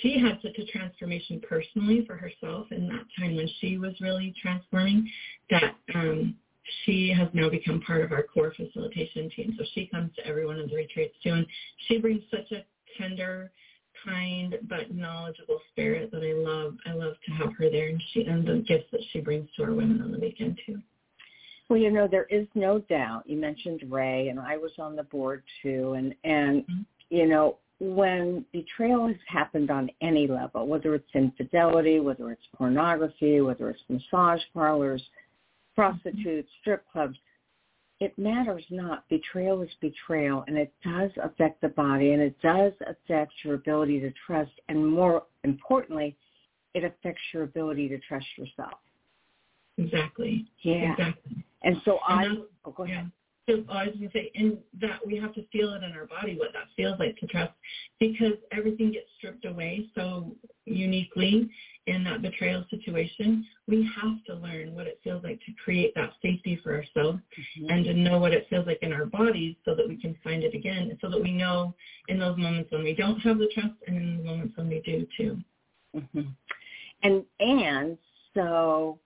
she 0.00 0.18
had 0.18 0.38
such 0.42 0.58
a 0.58 0.64
transformation 0.64 1.40
personally 1.46 2.04
for 2.06 2.16
herself 2.16 2.66
in 2.70 2.88
that 2.88 3.04
time 3.18 3.36
when 3.36 3.48
she 3.60 3.78
was 3.78 3.92
really 4.00 4.32
transforming 4.40 5.08
that 5.50 5.74
um, 5.94 6.34
she 6.84 7.12
has 7.16 7.28
now 7.32 7.48
become 7.48 7.80
part 7.80 8.02
of 8.02 8.12
our 8.12 8.22
core 8.22 8.52
facilitation 8.56 9.28
team. 9.34 9.54
So 9.58 9.64
she 9.74 9.86
comes 9.86 10.10
to 10.16 10.26
every 10.26 10.46
one 10.46 10.58
of 10.58 10.68
the 10.68 10.76
retreats 10.76 11.14
too, 11.22 11.32
and 11.32 11.46
she 11.88 11.98
brings 11.98 12.22
such 12.30 12.50
a 12.52 12.62
tender, 12.98 13.50
kind 14.04 14.56
but 14.68 14.94
knowledgeable 14.94 15.60
spirit 15.72 16.10
that 16.12 16.22
I 16.22 16.32
love. 16.32 16.74
I 16.86 16.92
love 16.92 17.14
to 17.26 17.32
have 17.32 17.54
her 17.58 17.70
there, 17.70 17.88
and 17.88 18.02
she 18.12 18.24
and 18.24 18.46
the 18.46 18.64
gifts 18.66 18.90
that 18.92 19.02
she 19.12 19.20
brings 19.20 19.48
to 19.56 19.64
our 19.64 19.72
women 19.72 20.02
on 20.02 20.12
the 20.12 20.18
weekend 20.18 20.58
too. 20.66 20.80
Well, 21.68 21.78
you 21.78 21.90
know, 21.90 22.06
there 22.08 22.26
is 22.30 22.46
no 22.54 22.78
doubt. 22.78 23.24
You 23.26 23.36
mentioned 23.36 23.82
Ray, 23.88 24.28
and 24.28 24.38
I 24.38 24.56
was 24.56 24.72
on 24.78 24.96
the 24.96 25.02
board 25.04 25.42
too, 25.62 25.94
and 25.94 26.14
and 26.24 26.62
mm-hmm. 26.62 26.82
you 27.10 27.26
know, 27.26 27.58
when 27.78 28.44
betrayal 28.52 29.08
has 29.08 29.16
happened 29.26 29.70
on 29.70 29.90
any 30.00 30.26
level, 30.26 30.66
whether 30.66 30.94
it's 30.94 31.10
infidelity, 31.14 32.00
whether 32.00 32.30
it's 32.30 32.46
pornography, 32.56 33.40
whether 33.40 33.68
it's 33.70 33.82
massage 33.88 34.40
parlors, 34.54 35.02
prostitutes, 35.74 36.48
strip 36.60 36.84
clubs, 36.90 37.16
it 38.00 38.16
matters 38.18 38.64
not. 38.70 39.08
Betrayal 39.08 39.62
is 39.62 39.70
betrayal, 39.80 40.44
and 40.46 40.56
it 40.56 40.72
does 40.84 41.10
affect 41.22 41.60
the 41.60 41.68
body, 41.68 42.12
and 42.12 42.22
it 42.22 42.36
does 42.42 42.72
affect 42.86 43.32
your 43.42 43.54
ability 43.54 44.00
to 44.00 44.12
trust, 44.26 44.52
and 44.68 44.86
more 44.86 45.24
importantly, 45.44 46.16
it 46.74 46.84
affects 46.84 47.22
your 47.32 47.44
ability 47.44 47.88
to 47.88 47.98
trust 48.00 48.26
yourself. 48.36 48.78
Exactly. 49.78 50.46
Yeah. 50.62 50.92
Exactly. 50.92 51.44
And 51.62 51.76
so 51.84 51.98
I. 52.06 52.26
Oh, 52.64 52.70
go 52.70 52.84
ahead. 52.84 53.10
So 53.48 53.62
I 53.70 53.86
was 53.86 53.94
going 53.96 54.10
to 54.10 54.12
say, 54.12 54.30
in 54.34 54.58
that 54.80 55.06
we 55.06 55.16
have 55.18 55.32
to 55.34 55.46
feel 55.52 55.72
it 55.74 55.84
in 55.84 55.92
our 55.92 56.06
body 56.06 56.36
what 56.36 56.52
that 56.52 56.66
feels 56.76 56.98
like 56.98 57.16
to 57.18 57.26
trust, 57.26 57.52
because 58.00 58.32
everything 58.50 58.90
gets 58.92 59.06
stripped 59.18 59.44
away 59.44 59.88
so 59.94 60.34
uniquely 60.64 61.48
in 61.86 62.02
that 62.02 62.22
betrayal 62.22 62.64
situation. 62.70 63.46
We 63.68 63.88
have 64.02 64.24
to 64.26 64.34
learn 64.34 64.74
what 64.74 64.88
it 64.88 64.98
feels 65.04 65.22
like 65.22 65.38
to 65.46 65.52
create 65.62 65.94
that 65.94 66.10
safety 66.20 66.58
for 66.60 66.74
ourselves 66.74 67.20
mm-hmm. 67.38 67.70
and 67.70 67.84
to 67.84 67.94
know 67.94 68.18
what 68.18 68.32
it 68.32 68.48
feels 68.50 68.66
like 68.66 68.82
in 68.82 68.92
our 68.92 69.06
bodies 69.06 69.54
so 69.64 69.76
that 69.76 69.88
we 69.88 69.96
can 69.96 70.16
find 70.24 70.42
it 70.42 70.54
again, 70.54 70.98
so 71.00 71.08
that 71.08 71.22
we 71.22 71.30
know 71.30 71.72
in 72.08 72.18
those 72.18 72.36
moments 72.36 72.72
when 72.72 72.82
we 72.82 72.94
don't 72.94 73.20
have 73.20 73.38
the 73.38 73.48
trust 73.54 73.74
and 73.86 73.96
in 73.96 74.16
the 74.18 74.24
moments 74.24 74.56
when 74.56 74.68
we 74.68 74.80
do 74.80 75.06
too. 75.16 75.38
Mm-hmm. 75.94 76.30
And 77.04 77.24
and 77.38 77.96
so 78.34 78.98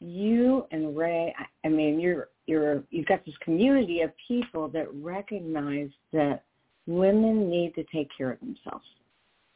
you 0.00 0.66
and 0.70 0.96
Ray, 0.96 1.34
I 1.64 1.68
mean, 1.68 2.00
you're 2.00 2.28
you're 2.48 2.82
you've 2.90 3.06
got 3.06 3.24
this 3.24 3.34
community 3.42 4.00
of 4.00 4.10
people 4.26 4.68
that 4.68 4.86
recognize 4.94 5.90
that 6.12 6.44
women 6.86 7.50
need 7.50 7.74
to 7.74 7.84
take 7.92 8.08
care 8.16 8.32
of 8.32 8.40
themselves. 8.40 8.86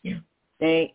Yeah. 0.03 0.19
They 0.61 0.95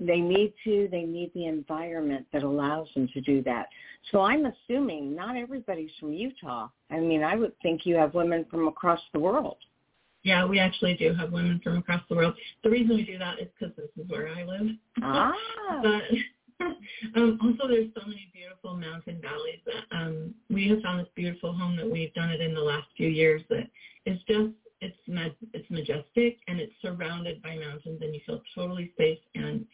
they 0.00 0.20
need 0.20 0.54
to 0.64 0.88
they 0.90 1.02
need 1.02 1.30
the 1.34 1.46
environment 1.46 2.26
that 2.32 2.42
allows 2.42 2.88
them 2.94 3.08
to 3.14 3.20
do 3.20 3.42
that. 3.42 3.68
So 4.10 4.20
I'm 4.22 4.46
assuming 4.46 5.14
not 5.14 5.36
everybody's 5.36 5.90
from 6.00 6.12
Utah. 6.12 6.68
I 6.90 7.00
mean, 7.00 7.22
I 7.22 7.36
would 7.36 7.52
think 7.60 7.84
you 7.84 7.96
have 7.96 8.14
women 8.14 8.46
from 8.50 8.68
across 8.68 9.00
the 9.12 9.20
world. 9.20 9.58
Yeah, 10.22 10.44
we 10.44 10.58
actually 10.58 10.94
do 10.94 11.14
have 11.14 11.30
women 11.32 11.60
from 11.62 11.76
across 11.76 12.02
the 12.08 12.16
world. 12.16 12.34
The 12.64 12.70
reason 12.70 12.96
we 12.96 13.04
do 13.04 13.18
that 13.18 13.38
is 13.38 13.48
because 13.58 13.76
this 13.76 13.90
is 13.96 14.10
where 14.10 14.28
I 14.28 14.44
live. 14.44 14.68
Ah. 15.02 15.32
but 15.82 16.02
um, 17.16 17.38
also, 17.42 17.68
there's 17.68 17.90
so 17.94 18.06
many 18.06 18.28
beautiful 18.32 18.76
mountain 18.76 19.20
valleys 19.20 19.60
that 19.66 19.96
um, 19.96 20.34
we 20.66 20.74
have 20.74 20.82
found 20.82 21.00
this 21.00 21.08
beautiful 21.14 21.52
home 21.52 21.76
that 21.76 21.88
we've 21.88 22.12
done 22.14 22.30
it 22.30 22.40
in 22.40 22.52
the 22.52 22.60
last 22.60 22.88
few 22.96 23.08
years 23.08 23.42
that 23.48 23.68
is 24.04 24.18
just 24.28 24.50
it's 24.80 24.96
it's 25.52 25.70
majestic 25.70 26.38
and 26.48 26.60
it's 26.60 26.72
surrounded 26.82 27.40
by 27.40 27.56
mountains 27.56 28.00
and 28.02 28.14
you 28.14 28.20
feel 28.26 28.42
totally 28.54 28.92
safe 28.98 29.18
and 29.34 29.64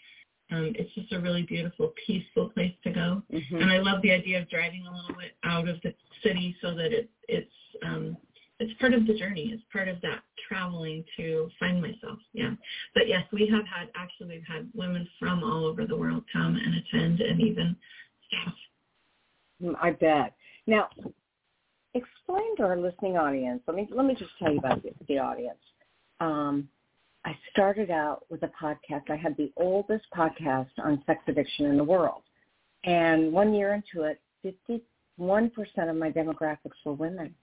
um, 0.50 0.74
it's 0.76 0.94
just 0.94 1.10
a 1.12 1.18
really 1.18 1.44
beautiful, 1.44 1.94
peaceful 2.06 2.50
place 2.50 2.74
to 2.84 2.90
go. 2.90 3.22
Mm-hmm. 3.32 3.56
And 3.56 3.70
I 3.70 3.78
love 3.78 4.02
the 4.02 4.10
idea 4.10 4.42
of 4.42 4.50
driving 4.50 4.86
a 4.86 4.94
little 4.94 5.14
bit 5.18 5.32
out 5.44 5.66
of 5.66 5.80
the 5.82 5.94
city 6.22 6.54
so 6.60 6.74
that 6.74 6.92
it, 6.92 7.08
it's 7.26 7.50
um, 7.82 8.18
it's 8.60 8.78
part 8.78 8.92
of 8.92 9.06
the 9.06 9.14
journey. 9.14 9.50
It's 9.50 9.62
part 9.72 9.88
of 9.88 9.98
that 10.02 10.20
traveling 10.46 11.04
to 11.16 11.48
find 11.58 11.80
myself. 11.80 12.18
Yeah. 12.34 12.50
But 12.92 13.08
yes, 13.08 13.22
we 13.32 13.48
have 13.50 13.64
had 13.64 13.88
actually 13.96 14.36
we've 14.36 14.46
had 14.46 14.68
women 14.74 15.08
from 15.18 15.42
all 15.42 15.64
over 15.64 15.86
the 15.86 15.96
world 15.96 16.24
come 16.30 16.54
and 16.62 16.74
attend 16.74 17.20
and 17.22 17.40
even 17.40 17.74
staff. 18.28 18.54
Mm, 19.62 19.74
I 19.80 19.92
bet. 19.92 20.34
Now, 20.66 20.88
explain 21.94 22.56
to 22.56 22.62
our 22.62 22.76
listening 22.76 23.16
audience. 23.16 23.62
Let 23.66 23.76
me 23.76 23.88
let 23.90 24.06
me 24.06 24.14
just 24.14 24.30
tell 24.38 24.52
you 24.52 24.58
about 24.58 24.82
the, 24.82 24.90
the 25.08 25.18
audience. 25.18 25.58
Um, 26.20 26.68
I 27.24 27.36
started 27.50 27.90
out 27.90 28.24
with 28.30 28.42
a 28.42 28.50
podcast. 28.60 29.10
I 29.10 29.16
had 29.16 29.36
the 29.36 29.52
oldest 29.56 30.04
podcast 30.16 30.70
on 30.78 31.02
sex 31.06 31.20
addiction 31.28 31.66
in 31.66 31.76
the 31.76 31.84
world, 31.84 32.22
and 32.84 33.32
one 33.32 33.54
year 33.54 33.74
into 33.74 34.06
it, 34.06 34.20
fifty-one 34.42 35.50
percent 35.50 35.90
of 35.90 35.96
my 35.96 36.10
demographics 36.10 36.78
were 36.84 36.94
women. 36.94 37.34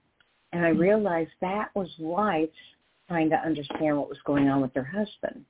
And 0.52 0.64
I 0.64 0.70
realized 0.70 1.30
that 1.40 1.68
was 1.74 1.88
whites 1.98 2.56
trying 3.08 3.30
to 3.30 3.36
understand 3.36 3.96
what 3.96 4.08
was 4.08 4.18
going 4.24 4.48
on 4.48 4.60
with 4.60 4.72
their 4.74 4.84
husband. 4.84 5.44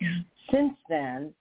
Yeah. 0.00 0.08
Since 0.50 0.74
then, 0.88 1.34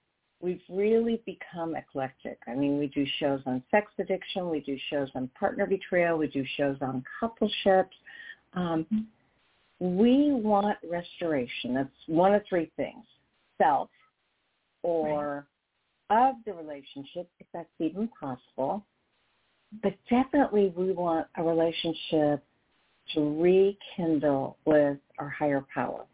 we've 0.47 0.62
really 0.69 1.21
become 1.25 1.75
eclectic. 1.75 2.39
I 2.47 2.55
mean, 2.55 2.79
we 2.79 2.88
do 2.88 3.05
shows 3.19 3.41
on 3.45 3.62
sex 3.69 3.91
addiction, 3.99 4.49
we 4.49 4.62
do 4.62 4.77
shows 4.89 5.10
on 5.13 5.29
partner 5.38 5.65
betrayal, 5.65 6.17
we 6.17 6.27
do 6.27 6.45
shows 6.55 6.77
on 6.81 7.03
coupleships. 7.19 7.95
Um, 8.53 9.07
we 9.79 10.31
want 10.31 10.77
restoration. 10.89 11.73
That's 11.73 11.89
one 12.07 12.33
of 12.33 12.43
three 12.47 12.71
things: 12.77 13.03
self, 13.57 13.89
or 14.83 15.45
right. 16.10 16.29
of 16.29 16.36
the 16.45 16.53
relationship, 16.53 17.29
if 17.41 17.47
that's 17.53 17.67
even 17.79 18.10
possible. 18.17 18.86
But 19.83 19.95
definitely, 20.10 20.73
we 20.77 20.93
want 20.93 21.27
a 21.36 21.43
relationship 21.43 22.41
to 23.13 23.19
rekindle 23.41 24.57
with 24.63 24.97
our 25.19 25.29
higher 25.29 25.65
power. 25.73 26.05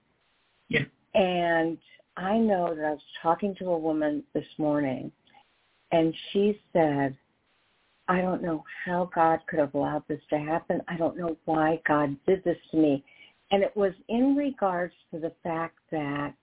Yeah. 0.70 0.86
And 1.14 1.78
I 2.18 2.38
know 2.38 2.76
that 2.76 2.86
I 2.86 2.92
was 2.92 3.02
talking 3.22 3.56
to 3.56 3.72
a 3.72 3.78
woman 3.78 4.24
this 4.34 4.46
morning 4.58 5.12
and 5.92 6.14
she 6.32 6.60
said, 6.72 7.18
I 8.08 8.22
don't 8.22 8.44
know 8.44 8.64
how 8.86 9.10
God 9.16 9.40
could 9.48 9.60
have 9.60 9.74
allowed 9.74 10.04
this 10.08 10.22
to 10.30 10.38
happen. 10.38 10.82
I 10.88 10.98
don't 10.98 11.18
know 11.18 11.38
why 11.46 11.82
God 11.88 12.16
did 12.28 12.44
this 12.44 12.58
to 12.72 12.78
me. 12.78 13.04
And 13.52 13.64
it 13.64 13.76
was 13.76 13.94
in 14.10 14.36
regards 14.36 14.94
to 15.12 15.20
the 15.20 15.32
fact 15.44 15.78
that 15.92 16.34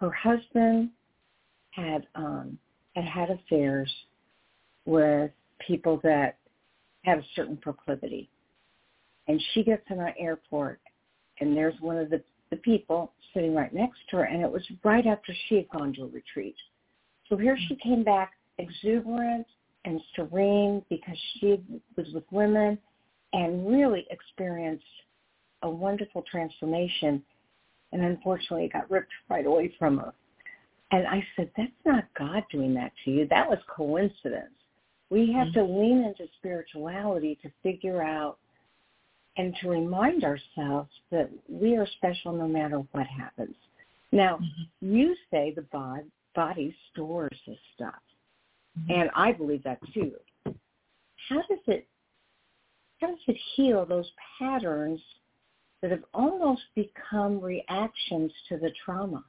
her 0.00 0.10
husband 0.10 0.90
had 1.70 2.06
um 2.14 2.58
had 2.94 3.04
had 3.04 3.30
affairs 3.30 3.90
with 4.84 5.30
people 5.66 6.00
that 6.02 6.38
had 7.04 7.18
a 7.18 7.24
certain 7.34 7.56
proclivity 7.56 8.28
and 9.28 9.42
she 9.52 9.62
gets 9.62 9.82
in 9.90 9.98
our 9.98 10.14
airport 10.18 10.80
and 11.40 11.56
there's 11.56 11.80
one 11.80 11.96
of 11.96 12.10
the, 12.10 12.22
the 12.52 12.58
people 12.58 13.12
sitting 13.32 13.54
right 13.54 13.72
next 13.72 13.98
to 14.10 14.18
her 14.18 14.24
and 14.24 14.42
it 14.42 14.52
was 14.52 14.62
right 14.84 15.06
after 15.06 15.34
she 15.48 15.56
had 15.56 15.68
gone 15.70 15.92
to 15.94 16.02
a 16.02 16.06
retreat. 16.06 16.54
So 17.28 17.36
here 17.36 17.56
she 17.66 17.76
came 17.76 18.04
back 18.04 18.32
exuberant 18.58 19.46
and 19.86 19.98
serene 20.14 20.84
because 20.90 21.16
she 21.40 21.58
was 21.96 22.06
with 22.12 22.24
women 22.30 22.78
and 23.32 23.66
really 23.66 24.06
experienced 24.10 24.84
a 25.62 25.70
wonderful 25.70 26.22
transformation 26.30 27.22
and 27.92 28.02
unfortunately 28.02 28.66
it 28.66 28.72
got 28.74 28.90
ripped 28.90 29.12
right 29.30 29.46
away 29.46 29.74
from 29.78 29.96
her. 29.98 30.12
And 30.90 31.06
I 31.06 31.24
said, 31.36 31.50
that's 31.56 31.70
not 31.86 32.04
God 32.18 32.44
doing 32.52 32.74
that 32.74 32.92
to 33.06 33.10
you. 33.10 33.26
That 33.28 33.48
was 33.48 33.58
coincidence. 33.74 34.52
We 35.08 35.32
have 35.32 35.48
mm-hmm. 35.48 35.58
to 35.58 35.80
lean 35.80 36.04
into 36.04 36.30
spirituality 36.36 37.38
to 37.42 37.50
figure 37.62 38.02
out 38.02 38.36
and 39.36 39.54
to 39.60 39.68
remind 39.68 40.24
ourselves 40.24 40.90
that 41.10 41.30
we 41.48 41.76
are 41.76 41.86
special 41.96 42.32
no 42.32 42.46
matter 42.46 42.82
what 42.92 43.06
happens. 43.06 43.54
Now, 44.10 44.36
mm-hmm. 44.36 44.94
you 44.94 45.16
say 45.30 45.52
the 45.54 45.62
bod- 45.62 46.10
body 46.34 46.74
stores 46.92 47.36
this 47.46 47.58
stuff, 47.74 47.94
mm-hmm. 48.78 49.00
and 49.00 49.10
I 49.14 49.32
believe 49.32 49.64
that 49.64 49.78
too. 49.94 50.12
How 51.28 51.42
does 51.48 51.58
it 51.66 51.86
how 53.00 53.08
does 53.08 53.18
it 53.26 53.36
heal 53.56 53.84
those 53.84 54.10
patterns 54.38 55.00
that 55.80 55.90
have 55.90 56.04
almost 56.14 56.62
become 56.76 57.40
reactions 57.40 58.30
to 58.48 58.56
the 58.56 58.70
trauma? 58.84 59.24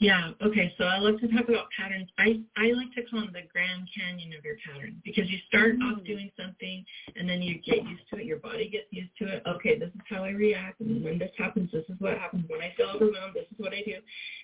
Yeah. 0.00 0.30
Okay. 0.40 0.72
So 0.78 0.84
I 0.84 0.98
love 0.98 1.18
to 1.20 1.28
talk 1.28 1.48
about 1.48 1.66
patterns. 1.76 2.08
I 2.18 2.40
I 2.56 2.70
like 2.70 2.94
to 2.94 3.02
call 3.10 3.20
them 3.20 3.32
the 3.32 3.48
Grand 3.52 3.88
Canyon 3.90 4.32
of 4.38 4.44
your 4.44 4.54
patterns 4.64 4.94
because 5.04 5.28
you 5.28 5.38
start 5.48 5.74
mm-hmm. 5.74 5.98
off 5.98 6.04
doing 6.04 6.30
something 6.38 6.84
and 7.16 7.28
then 7.28 7.42
you 7.42 7.58
get 7.58 7.82
used 7.82 8.08
to 8.10 8.20
it. 8.20 8.24
Your 8.24 8.38
body 8.38 8.68
gets 8.70 8.86
used 8.90 9.10
to 9.18 9.26
it. 9.26 9.42
Okay, 9.48 9.76
this 9.76 9.88
is 9.88 10.00
how 10.08 10.22
I 10.22 10.30
react, 10.30 10.80
and 10.80 11.02
when 11.02 11.18
this 11.18 11.32
happens, 11.36 11.72
this 11.72 11.84
is 11.88 11.96
what 11.98 12.16
happens. 12.16 12.44
When 12.48 12.60
I 12.60 12.72
feel 12.76 12.90
overwhelmed, 12.94 13.34
this 13.34 13.50
is 13.50 13.58
what 13.58 13.72
I 13.72 13.82
do. 13.84 13.96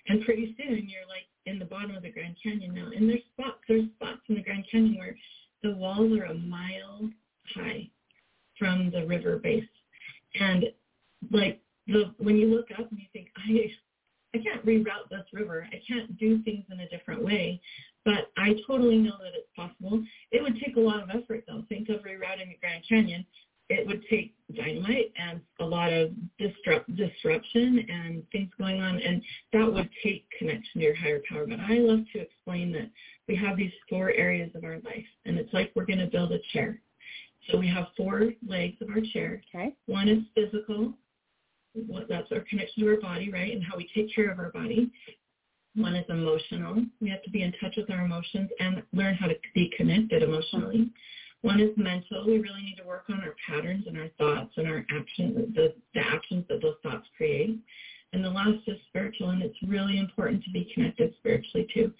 And 0.09 0.25
pretty 0.25 0.55
soon, 0.57 0.89
you're 0.89 1.07
like 1.07 1.27
in 1.45 1.57
the 1.57 1.65
bottom 1.65 1.95
of 1.95 2.03
the 2.03 2.11
Grand 2.11 2.35
Canyon 2.43 2.73
now. 2.73 2.89
And 2.93 3.07
there's 3.07 3.23
spots. 3.31 3.59
There's 3.67 3.85
spots 3.95 4.21
in 4.27 4.35
the 4.35 4.43
Grand 4.43 4.65
Canyon 4.69 4.97
where 4.97 5.15
the 5.63 5.71
walls 5.71 6.11
are 6.19 6.25
a 6.25 6.33
mile 6.33 7.09
high 7.55 7.89
from 8.59 8.91
the 8.91 9.05
river 9.07 9.37
base, 9.37 9.63
and 10.37 10.65
like 11.31 11.61
the 11.87 12.13
when 12.17 12.35
you 12.35 12.47
look 12.47 12.67
up 12.77 12.91
and 12.91 12.99
you 12.99 13.05
think 13.13 13.29
I 13.37 13.71
I 14.35 14.43
can't 14.43 14.65
reroute 14.65 15.09
this 15.09 15.25
river. 15.33 15.67
I 15.71 15.81
can't 15.87 16.17
do 16.17 16.41
things 16.43 16.65
in 16.71 16.79
a 16.81 16.89
different 16.89 17.23
way. 17.23 17.61
But 18.03 18.31
I 18.37 18.55
totally 18.67 18.97
know 18.97 19.15
that 19.19 19.33
it's 19.33 19.49
possible. 19.55 20.03
It 20.31 20.43
would 20.43 20.59
take 20.59 20.75
a 20.75 20.79
lot 20.79 21.01
of 21.01 21.09
effort, 21.09 21.43
though. 21.47 21.63
Think 21.69 21.89
of 21.89 22.01
rerouting 22.01 22.49
the 22.49 22.57
Grand 22.59 22.83
Canyon. 22.87 23.25
It 23.69 23.87
would 23.87 24.03
take 24.09 24.35
dynamite 24.55 25.11
and 25.17 25.41
a 25.59 25.65
lot 25.65 25.91
of 25.91 26.11
disrupt, 26.37 26.95
disruption 26.95 27.83
and 27.89 28.23
things 28.31 28.51
going 28.59 28.79
on, 28.79 28.99
and 28.99 29.23
that 29.53 29.73
would 29.73 29.89
take 30.03 30.27
connection 30.37 30.81
to 30.81 30.85
your 30.85 30.95
higher 30.95 31.21
power. 31.27 31.47
But 31.47 31.59
I 31.61 31.79
love 31.79 32.01
to 32.13 32.19
explain 32.19 32.71
that 32.73 32.91
we 33.27 33.35
have 33.37 33.57
these 33.57 33.71
four 33.89 34.11
areas 34.11 34.51
of 34.53 34.63
our 34.63 34.79
life, 34.85 35.05
and 35.25 35.39
it's 35.39 35.51
like 35.51 35.71
we're 35.73 35.85
going 35.85 35.97
to 35.97 36.05
build 36.05 36.31
a 36.31 36.39
chair. 36.53 36.79
So 37.49 37.57
we 37.57 37.67
have 37.69 37.87
four 37.97 38.33
legs 38.47 38.77
of 38.81 38.89
our 38.89 39.01
chair. 39.13 39.41
Okay. 39.49 39.75
One 39.87 40.09
is 40.09 40.19
physical. 40.35 40.93
That's 42.09 42.31
our 42.31 42.41
connection 42.49 42.83
to 42.83 42.89
our 42.89 43.01
body, 43.01 43.31
right, 43.31 43.53
and 43.53 43.63
how 43.63 43.77
we 43.77 43.89
take 43.95 44.13
care 44.13 44.31
of 44.31 44.39
our 44.39 44.51
body. 44.51 44.91
One 45.75 45.95
is 45.95 46.05
emotional. 46.09 46.85
We 47.01 47.09
have 47.09 47.23
to 47.23 47.29
be 47.29 47.41
in 47.41 47.51
touch 47.61 47.75
with 47.75 47.89
our 47.91 48.05
emotions 48.05 48.49
and 48.59 48.81
learn 48.93 49.15
how 49.15 49.27
to 49.27 49.35
be 49.53 49.71
connected 49.75 50.23
emotionally. 50.23 50.89
One 51.41 51.59
is 51.59 51.71
mental. 51.77 52.25
We 52.25 52.39
really 52.39 52.61
need 52.63 52.77
to 52.81 52.87
work 52.87 53.05
on 53.09 53.21
our 53.21 53.35
patterns 53.47 53.85
and 53.87 53.97
our 53.97 54.09
thoughts 54.17 54.53
and 54.57 54.67
our 54.67 54.85
actions, 54.89 55.53
the, 55.53 55.73
the 55.93 55.99
actions 55.99 56.45
that 56.49 56.61
those 56.61 56.75
thoughts 56.81 57.05
create. 57.15 57.59
And 58.13 58.23
the 58.23 58.29
last 58.29 58.59
is 58.67 58.77
spiritual, 58.87 59.31
and 59.31 59.41
it's 59.41 59.57
really 59.67 59.99
important 59.99 60.43
to 60.45 60.49
be 60.51 60.71
connected 60.73 61.13
spiritually 61.19 61.67
too. 61.73 61.91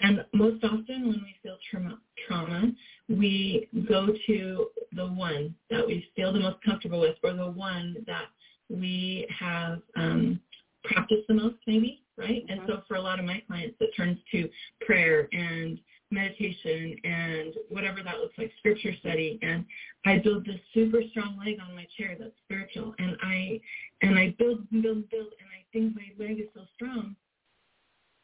And 0.00 0.24
most 0.34 0.62
often 0.62 1.08
when 1.08 1.22
we 1.22 1.34
feel 1.42 1.56
trauma, 1.70 1.98
trauma, 2.26 2.72
we 3.08 3.68
go 3.88 4.08
to 4.26 4.66
the 4.92 5.06
one 5.06 5.54
that 5.70 5.86
we 5.86 6.06
feel 6.14 6.32
the 6.32 6.40
most 6.40 6.62
comfortable 6.64 7.00
with 7.00 7.16
or 7.22 7.32
the 7.32 7.50
one 7.50 7.96
that 8.06 8.26
we 8.68 9.26
have 9.38 9.80
um, 9.96 10.40
practiced 10.84 11.26
the 11.28 11.34
most 11.34 11.56
maybe, 11.66 12.02
right? 12.16 12.44
And 12.48 12.60
so 12.66 12.82
for 12.86 12.96
a 12.96 13.00
lot 13.00 13.18
of 13.18 13.24
my 13.24 13.42
clients, 13.46 13.76
it 13.80 13.90
turns 13.96 14.18
to 14.32 14.48
prayer 14.80 15.28
and 15.32 15.78
meditation 16.10 16.96
and 17.04 17.54
whatever 17.68 18.02
that 18.02 18.18
looks 18.18 18.38
like, 18.38 18.52
scripture 18.58 18.92
study. 19.00 19.38
And 19.42 19.64
I 20.06 20.18
build 20.18 20.46
this 20.46 20.60
super 20.72 21.00
strong 21.10 21.38
leg 21.38 21.58
on 21.60 21.74
my 21.74 21.86
chair 21.98 22.16
that's 22.18 22.32
spiritual. 22.44 22.94
And 22.98 23.16
I 23.22 23.60
and 24.02 24.18
I 24.18 24.34
build 24.38 24.66
and 24.70 24.82
build 24.82 24.96
and 24.96 25.10
build 25.10 25.32
and 25.40 25.48
I 25.50 25.64
think 25.72 25.94
my 25.94 26.24
leg 26.24 26.38
is 26.40 26.48
so 26.54 26.62
strong, 26.74 27.16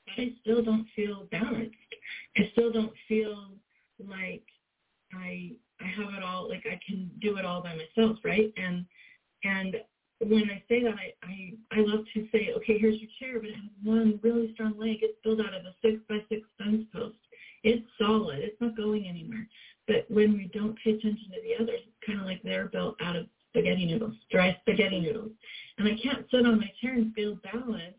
but 0.07 0.23
I 0.23 0.33
still 0.41 0.63
don't 0.63 0.87
feel 0.95 1.27
balanced. 1.31 1.75
I 2.37 2.49
still 2.53 2.73
don't 2.73 2.93
feel 3.09 3.51
like 3.99 4.45
I 5.13 5.53
I 5.81 5.87
have 5.87 6.15
it 6.15 6.23
all 6.23 6.49
like 6.49 6.65
I 6.67 6.79
can 6.87 7.11
do 7.21 7.37
it 7.37 7.45
all 7.45 7.63
by 7.63 7.75
myself, 7.75 8.19
right? 8.25 8.53
And 8.57 8.85
and 9.43 9.77
when 10.21 10.51
I 10.51 10.63
say 10.69 10.83
that, 10.83 10.95
I, 10.95 11.15
I, 11.27 11.53
I 11.73 11.81
love 11.81 12.05
to 12.15 12.29
say, 12.31 12.51
okay, 12.57 12.79
here's 12.79 13.01
your 13.01 13.11
chair, 13.19 13.41
but 13.41 13.49
it 13.49 13.55
has 13.55 13.71
one 13.83 14.21
really 14.23 14.53
strong 14.53 14.79
leg. 14.79 14.99
It's 15.01 15.19
built 15.25 15.41
out 15.41 15.55
of 15.55 15.65
a 15.65 15.75
six 15.83 15.99
by 16.09 16.19
six 16.29 16.43
fence 16.59 16.85
post. 16.93 17.17
It's 17.63 17.87
solid. 17.99 18.41
It's 18.41 18.61
not 18.61 18.77
going 18.77 19.07
anywhere. 19.07 19.47
But 19.87 20.05
when 20.09 20.35
we 20.35 20.51
don't 20.53 20.77
pay 20.83 20.91
attention 20.91 21.31
to 21.33 21.41
the 21.43 21.63
others, 21.63 21.81
it's 21.87 22.07
kind 22.07 22.21
of 22.21 22.27
like 22.27 22.43
they're 22.43 22.69
built 22.69 22.97
out 23.01 23.17
of 23.17 23.27
spaghetti 23.49 23.87
noodles, 23.87 24.15
dry 24.31 24.57
spaghetti 24.61 25.01
noodles. 25.01 25.33
And 25.79 25.89
I 25.89 25.97
can't 26.03 26.27
sit 26.31 26.47
on 26.47 26.59
my 26.59 26.71
chair 26.81 26.95
and 26.95 27.15
feel 27.15 27.39
balanced 27.53 27.99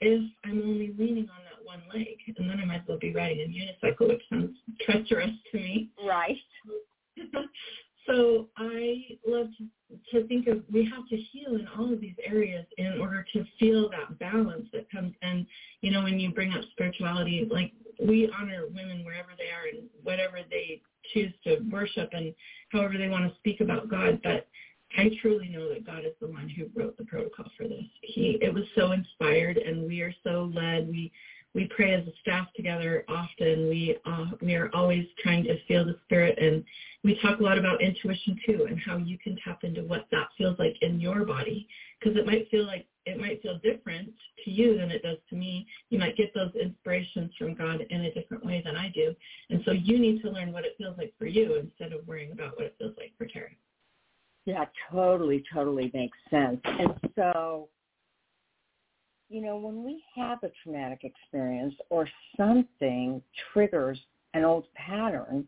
if 0.00 0.22
I'm 0.44 0.62
only 0.62 0.94
leaning 0.98 1.28
on 1.28 1.44
that 1.44 1.64
one 1.64 1.82
leg. 1.92 2.16
And 2.38 2.48
then 2.48 2.60
I 2.60 2.64
might 2.64 2.76
as 2.76 2.88
well 2.88 2.98
be 2.98 3.12
riding 3.12 3.40
a 3.40 3.86
unicycle, 3.86 4.08
which 4.08 4.22
sounds 4.30 4.56
treacherous 4.80 5.30
to 5.52 5.58
me. 5.58 5.90
Right. 6.06 6.36
so 8.06 8.48
I 8.56 9.18
love 9.26 9.48
to, 9.58 10.20
to 10.20 10.26
think 10.26 10.46
of 10.46 10.62
we 10.72 10.84
have 10.94 11.06
to 11.08 11.16
heal 11.16 11.54
in 11.56 11.66
all 11.76 11.92
of 11.92 12.00
these 12.00 12.16
areas 12.24 12.64
in 12.78 12.98
order 13.00 13.24
to 13.32 13.44
feel 13.58 13.90
that 13.90 14.18
balance 14.18 14.68
that 14.72 14.90
comes. 14.90 15.14
And 15.22 15.46
you 15.80 15.90
know, 15.90 16.02
when 16.02 16.18
you 16.18 16.30
bring 16.30 16.52
up 16.52 16.62
spirituality, 16.72 17.46
like 17.50 17.72
we 18.00 18.30
honor 18.38 18.64
women 18.74 19.04
wherever 19.04 19.30
they 19.36 19.50
are 19.50 19.68
and 19.72 19.88
whatever 20.02 20.38
they 20.48 20.80
choose 21.12 21.32
to 21.44 21.58
worship 21.70 22.10
and 22.12 22.34
however 22.70 22.96
they 22.96 23.08
want 23.08 23.30
to 23.30 23.38
speak 23.38 23.60
about 23.60 23.88
God. 23.88 24.20
But 24.22 24.48
I 24.96 25.10
truly 25.20 25.48
know 25.48 25.68
that 25.68 25.86
God 25.86 26.04
is 26.04 26.14
the 26.20 26.26
one 26.26 26.48
who 26.48 26.68
wrote 26.74 26.96
the 26.96 27.04
protocol 27.04 27.46
for 27.56 27.68
this. 27.68 27.84
He 28.02 28.38
it 28.40 28.52
was 28.52 28.64
so 28.74 28.92
inspired 28.92 29.56
and 29.56 29.86
we 29.86 30.00
are 30.00 30.14
so 30.24 30.50
led. 30.54 30.88
We 30.88 31.12
we 31.54 31.66
pray 31.74 31.94
as 31.94 32.06
a 32.06 32.12
staff 32.20 32.46
together 32.54 33.04
often. 33.08 33.68
We 33.68 33.96
uh, 34.04 34.26
we 34.40 34.54
are 34.54 34.70
always 34.72 35.06
trying 35.18 35.44
to 35.44 35.62
feel 35.66 35.84
the 35.84 35.96
spirit, 36.04 36.38
and 36.38 36.64
we 37.02 37.18
talk 37.20 37.40
a 37.40 37.42
lot 37.42 37.58
about 37.58 37.82
intuition 37.82 38.38
too, 38.46 38.66
and 38.68 38.78
how 38.78 38.98
you 38.98 39.18
can 39.18 39.36
tap 39.44 39.64
into 39.64 39.82
what 39.82 40.06
that 40.12 40.28
feels 40.38 40.58
like 40.58 40.76
in 40.82 41.00
your 41.00 41.24
body, 41.24 41.66
because 41.98 42.16
it 42.16 42.26
might 42.26 42.48
feel 42.50 42.66
like 42.66 42.86
it 43.06 43.18
might 43.18 43.42
feel 43.42 43.58
different 43.64 44.12
to 44.44 44.50
you 44.50 44.76
than 44.76 44.90
it 44.90 45.02
does 45.02 45.18
to 45.30 45.36
me. 45.36 45.66
You 45.88 45.98
might 45.98 46.16
get 46.16 46.32
those 46.34 46.54
inspirations 46.54 47.32
from 47.38 47.54
God 47.54 47.80
in 47.90 48.02
a 48.02 48.14
different 48.14 48.44
way 48.44 48.62
than 48.64 48.76
I 48.76 48.90
do, 48.94 49.14
and 49.50 49.62
so 49.64 49.72
you 49.72 49.98
need 49.98 50.22
to 50.22 50.30
learn 50.30 50.52
what 50.52 50.64
it 50.64 50.76
feels 50.78 50.96
like 50.98 51.12
for 51.18 51.26
you 51.26 51.56
instead 51.56 51.92
of 51.92 52.06
worrying 52.06 52.32
about 52.32 52.56
what 52.56 52.66
it 52.66 52.76
feels 52.78 52.94
like 52.96 53.12
for 53.18 53.26
Tera. 53.26 53.50
Yeah, 54.46 54.64
totally, 54.90 55.44
totally 55.52 55.90
makes 55.92 56.16
sense. 56.30 56.60
And 56.64 56.94
so 57.14 57.68
you 59.30 59.40
know, 59.40 59.56
when 59.56 59.84
we 59.84 60.02
have 60.16 60.42
a 60.42 60.50
traumatic 60.62 61.04
experience 61.04 61.74
or 61.88 62.06
something 62.36 63.22
triggers 63.52 63.98
an 64.34 64.44
old 64.44 64.66
pattern, 64.74 65.46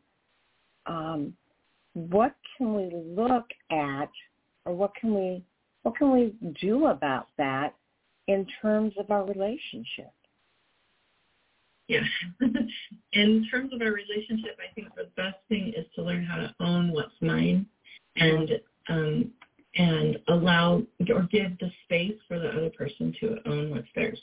um, 0.87 1.35
what 1.95 2.35
can 2.57 2.75
we 2.75 2.90
look 2.95 3.47
at 3.71 4.09
or 4.64 4.75
what 4.75 4.95
can 4.95 5.14
we 5.14 5.45
what 5.83 5.97
can 5.97 6.12
we 6.12 6.33
do 6.61 6.87
about 6.87 7.27
that 7.38 7.75
in 8.29 8.47
terms 8.62 8.92
of 8.99 9.11
our 9.11 9.27
relationship? 9.27 10.12
Yeah. 11.88 12.05
in 13.12 13.49
terms 13.51 13.73
of 13.73 13.83
our 13.83 13.92
relationship, 13.92 14.57
I 14.61 14.73
think 14.75 14.95
the 14.95 15.09
best 15.16 15.38
thing 15.49 15.73
is 15.77 15.85
to 15.97 16.03
learn 16.03 16.25
how 16.25 16.37
to 16.37 16.55
own 16.61 16.92
what's 16.92 17.21
mine 17.21 17.66
and 18.14 18.49
um, 18.88 19.33
and 19.76 20.18
allow 20.28 20.82
or 21.08 21.28
give 21.30 21.58
the 21.58 21.70
space 21.85 22.16
for 22.28 22.38
the 22.38 22.48
other 22.48 22.70
person 22.70 23.14
to 23.20 23.37
own 23.46 23.70
what's 23.70 23.88
theirs. 23.94 24.20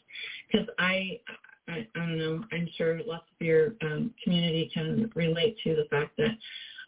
Because 0.51 0.67
I, 0.77 1.19
I, 1.67 1.87
I 1.95 1.99
don't 1.99 2.17
know, 2.17 2.43
I'm 2.51 2.69
sure 2.77 3.01
lots 3.05 3.25
of 3.39 3.45
your 3.45 3.73
um, 3.81 4.13
community 4.23 4.69
can 4.73 5.11
relate 5.15 5.57
to 5.63 5.75
the 5.75 5.85
fact 5.89 6.17
that 6.17 6.37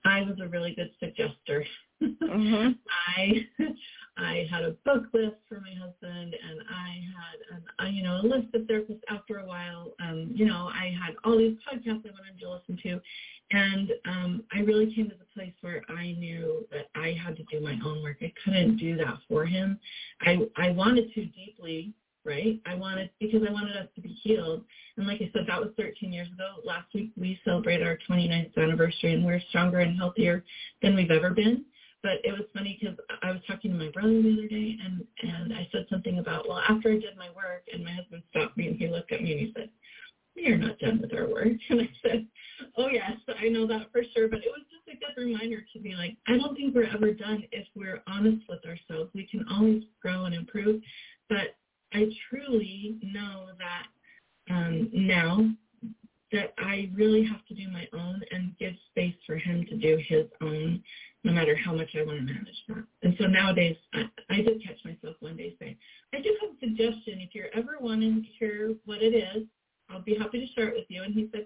I 0.06 0.22
was 0.22 0.40
a 0.42 0.48
really 0.48 0.74
good 0.74 0.92
suggester. 1.02 1.64
Mm-hmm. 2.02 2.72
I 3.18 3.48
I 4.18 4.48
had 4.52 4.64
a 4.64 4.72
book 4.86 5.06
list 5.14 5.38
for 5.48 5.62
my 5.62 5.74
husband, 5.74 6.36
and 6.36 6.62
I 6.70 7.02
had 7.16 7.58
an, 7.58 7.64
a, 7.80 7.90
you 7.90 8.04
know 8.04 8.20
a 8.22 8.24
list 8.24 8.54
of 8.54 8.64
therapists. 8.64 9.02
After 9.10 9.38
a 9.38 9.46
while, 9.46 9.94
um, 10.00 10.32
you 10.34 10.46
know, 10.46 10.70
I 10.74 10.96
had 11.02 11.16
all 11.24 11.38
these 11.38 11.58
podcasts 11.58 12.06
I 12.06 12.12
wanted 12.12 12.40
to 12.40 12.50
listen 12.52 12.80
to, 12.84 13.02
and 13.52 13.92
um, 14.06 14.44
I 14.54 14.60
really 14.60 14.94
came 14.94 15.10
to 15.10 15.16
the 15.16 15.26
place 15.34 15.54
where 15.62 15.84
I 15.90 16.14
knew 16.14 16.68
that 16.72 16.90
I 16.96 17.16
had 17.24 17.38
to 17.38 17.44
do 17.44 17.62
my 17.62 17.78
own 17.86 18.04
work. 18.04 18.18
I 18.22 18.34
couldn't 18.44 18.78
do 18.78 18.98
that 18.98 19.18
for 19.28 19.46
him. 19.46 19.80
I 20.22 20.40
I 20.58 20.72
wanted 20.72 21.14
to 21.14 21.26
deeply, 21.26 21.94
right? 22.26 22.60
I 22.66 22.76
wanted 22.76 23.10
because 23.20 23.42
I 23.48 23.52
wanted 23.52 23.76
us 23.76 23.88
to 23.96 24.02
be 24.02 24.10
healed. 24.10 24.64
And 24.98 25.08
like 25.08 25.22
I 25.22 25.30
said, 25.34 25.44
that 25.48 25.60
was 25.60 25.72
13 25.78 26.12
years 26.12 26.28
ago. 26.32 26.58
Last 26.64 26.88
week 26.94 27.12
we 27.16 27.40
celebrated 27.44 27.86
our 27.86 27.98
29th 28.10 28.58
anniversary, 28.58 29.14
and 29.14 29.26
we're 29.26 29.42
stronger 29.50 29.80
and 29.80 29.98
healthier 29.98 30.44
than 30.82 30.96
we've 30.96 31.12
ever 31.12 31.32
been. 31.32 31.66
But 32.04 32.14
it 32.24 32.32
was 32.32 32.48
funny 32.54 32.78
because 32.80 32.98
I 33.22 33.32
was 33.32 33.42
talking 33.46 33.72
to 33.72 33.78
my 33.78 33.90
brother 33.90 34.22
the 34.22 34.34
other 34.34 34.48
day, 34.48 34.76
and 34.84 35.06
and 35.22 35.54
I 35.54 35.68
said 35.72 35.86
something 35.90 36.18
about 36.18 36.48
well, 36.48 36.62
after 36.68 36.90
I 36.90 36.98
did 36.98 37.16
my 37.18 37.30
work, 37.36 37.64
and 37.72 37.84
my 37.84 37.92
husband 37.92 38.24
stopped 38.30 38.58
me 38.58 38.68
and 38.68 38.78
he 38.78 38.88
looked 38.88 39.12
at 39.12 39.22
me 39.22 39.32
and 39.32 39.40
he 39.40 39.54
said, 39.56 39.70
"We 40.36 40.48
are 40.48 40.58
not 40.58 40.80
done 40.80 41.00
with 41.00 41.14
our 41.14 41.28
work." 41.28 41.48
And 41.70 41.82
I 41.82 41.90
said, 42.02 42.28
"Oh 42.76 42.88
yes, 42.88 43.18
I 43.40 43.50
know 43.50 43.68
that 43.68 43.92
for 43.92 44.02
sure." 44.16 44.28
But 44.28 44.40
it 44.40 44.50
was 44.50 44.66
just 44.72 44.98
a 44.98 45.00
good 45.00 45.22
reminder 45.22 45.64
to 45.74 45.80
me, 45.80 45.96
like 45.96 46.18
I 46.28 46.38
don't 46.38 46.56
think 46.56 46.74
we're 46.74 46.86
ever 46.86 47.14
done 47.14 47.44
if 47.52 47.68
we're 47.76 48.02
honest 48.08 48.42
with 48.50 48.66
ourselves. 48.66 49.12
We 49.14 49.28
can 49.28 49.46
always 49.52 49.84
grow 50.02 50.26
and 50.26 50.34
improve, 50.34 50.82
but 51.30 51.56
I 51.94 52.08
truly 52.30 52.98
know 53.02 53.48
that 53.58 54.54
um, 54.54 54.90
now 54.94 55.50
that 56.32 56.54
I 56.58 56.90
really 56.96 57.24
have 57.26 57.46
to 57.48 57.54
do 57.54 57.70
my 57.70 57.88
own 57.94 58.22
and 58.32 58.58
give 58.58 58.74
space 58.90 59.16
for 59.28 59.36
him 59.36 59.66
to 59.70 59.76
do 59.76 60.02
his 60.08 60.28
own 60.42 60.82
no 61.24 61.32
matter 61.32 61.56
how 61.56 61.74
much 61.74 61.90
I 61.96 62.04
want 62.04 62.20
to 62.20 62.34
manage 62.34 62.64
that. 62.68 62.84
And 63.04 63.16
so 63.20 63.28
nowadays, 63.28 63.78
I, 63.94 64.10
I 64.30 64.36
did 64.38 64.64
catch 64.66 64.78
myself 64.84 65.16
one 65.20 65.38
day 65.38 65.56
saying, 65.60 65.76
I 66.14 66.22
do 66.22 66.36
have 66.42 66.52
a 66.52 66.60
suggestion. 66.60 67.22
If 67.22 67.36
you're 67.36 67.54
ever 67.54 67.78
wanting 67.80 68.24
to 68.24 68.30
hear 68.40 68.74
what 68.86 69.04
it 69.04 69.14
is, 69.14 69.44
I'll 69.90 70.02
be 70.02 70.16
happy 70.16 70.40
to 70.40 70.54
share 70.54 70.70
it 70.70 70.76
with 70.76 70.86
you. 70.90 71.04
And 71.04 71.14
he 71.14 71.30
said, 71.32 71.46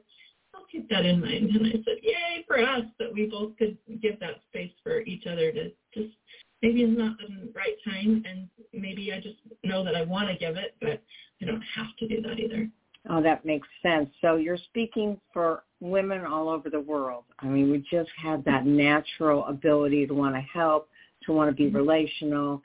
I'll 0.54 0.66
keep 0.72 0.90
that 0.90 1.06
in 1.06 1.20
mind. 1.20 1.50
And 1.50 1.68
I 1.68 1.72
said, 1.72 1.98
yay 2.02 2.46
for 2.48 2.60
us 2.60 2.86
that 3.00 3.12
we 3.12 3.26
both 3.26 3.58
could 3.58 3.78
give 4.02 4.20
that 4.22 4.42
space 4.48 4.72
for 4.82 5.02
each 5.02 5.28
other 5.28 5.52
to 5.52 5.72
just, 5.94 6.16
maybe 6.62 6.84
it's 6.84 6.98
not 6.98 7.18
the 7.18 7.52
right 7.54 7.76
time. 7.84 8.24
And 8.26 8.48
maybe 8.72 9.12
I 9.12 9.20
just 9.20 9.40
know 9.66 9.84
that 9.84 9.96
I 9.96 10.04
want 10.04 10.30
to 10.30 10.36
give 10.36 10.58
it, 10.58 10.76
but 10.82 11.02
I 11.42 11.46
don't 11.46 11.64
have 11.76 11.96
to 12.00 12.08
do 12.08 12.22
that 12.22 12.40
either. 12.40 12.70
Oh, 13.10 13.22
that 13.22 13.46
makes 13.46 13.68
sense. 13.84 14.10
So 14.22 14.36
you're 14.36 14.58
speaking 14.58 15.20
for 15.32 15.64
women 15.80 16.26
all 16.26 16.50
over 16.50 16.70
the 16.70 16.80
world. 16.80 17.26
I 17.40 17.46
mean, 17.46 17.72
we 17.72 17.86
just 17.92 18.10
have 18.22 18.44
that 18.46 18.66
natural 18.66 19.46
ability 19.46 20.08
to 20.08 20.14
want 20.14 20.36
to 20.36 20.42
help, 20.42 20.90
to 21.26 21.34
want 21.34 21.50
to 21.50 21.56
be 21.56 21.68
mm-hmm. 21.68 21.78
relational, 21.78 22.62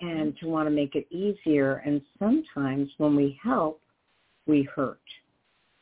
and 0.00 0.36
to 0.38 0.46
want 0.46 0.66
to 0.66 0.70
make 0.70 0.96
it 0.96 1.06
easier. 1.10 1.76
And 1.86 2.02
sometimes 2.18 2.90
when 2.98 3.14
we 3.14 3.38
help, 3.42 3.80
we 4.46 4.68
hurt. 4.74 5.00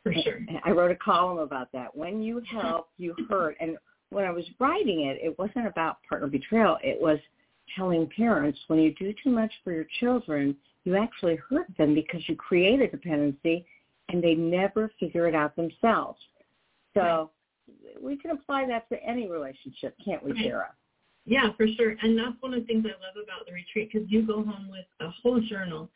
For 0.02 0.12
sure. 0.12 0.40
I 0.64 0.72
wrote 0.72 0.90
a 0.90 0.96
column 0.96 1.38
about 1.38 1.70
that. 1.72 1.96
When 1.96 2.22
you 2.22 2.42
help, 2.50 2.88
you 2.98 3.14
hurt. 3.30 3.56
And 3.60 3.76
when 4.10 4.24
I 4.24 4.30
was 4.30 4.44
writing 4.58 5.06
it, 5.06 5.18
it 5.22 5.38
wasn't 5.38 5.66
about 5.66 5.98
partner 6.08 6.26
betrayal. 6.26 6.76
It 6.82 7.00
was 7.00 7.18
telling 7.76 8.08
parents 8.16 8.58
when 8.68 8.78
you 8.78 8.94
do 8.94 9.14
too 9.22 9.30
much 9.30 9.52
for 9.62 9.72
your 9.72 9.86
children, 10.00 10.56
you 10.84 10.96
actually 10.96 11.36
hurt 11.48 11.66
them 11.78 11.94
because 11.94 12.20
you 12.28 12.36
create 12.36 12.80
a 12.80 12.88
dependency 12.88 13.64
and 14.08 14.22
they 14.22 14.34
never 14.34 14.90
figure 14.98 15.26
it 15.28 15.34
out 15.34 15.54
themselves. 15.56 16.18
So 16.94 17.30
we 18.02 18.16
can 18.16 18.32
apply 18.32 18.66
that 18.66 18.88
to 18.90 19.02
any 19.02 19.30
relationship, 19.30 19.96
can't 20.04 20.22
we, 20.22 20.32
Tera? 20.32 20.72
Yeah, 21.24 21.52
for 21.56 21.66
sure. 21.76 21.94
And 22.02 22.18
that's 22.18 22.34
one 22.40 22.52
of 22.52 22.60
the 22.60 22.66
things 22.66 22.84
I 22.84 22.88
love 22.88 23.22
about 23.22 23.46
the 23.46 23.52
retreat 23.52 23.90
because 23.92 24.10
you 24.10 24.26
go 24.26 24.42
home 24.42 24.68
with 24.70 24.86
a 25.00 25.10
whole 25.22 25.40
journal 25.40 25.88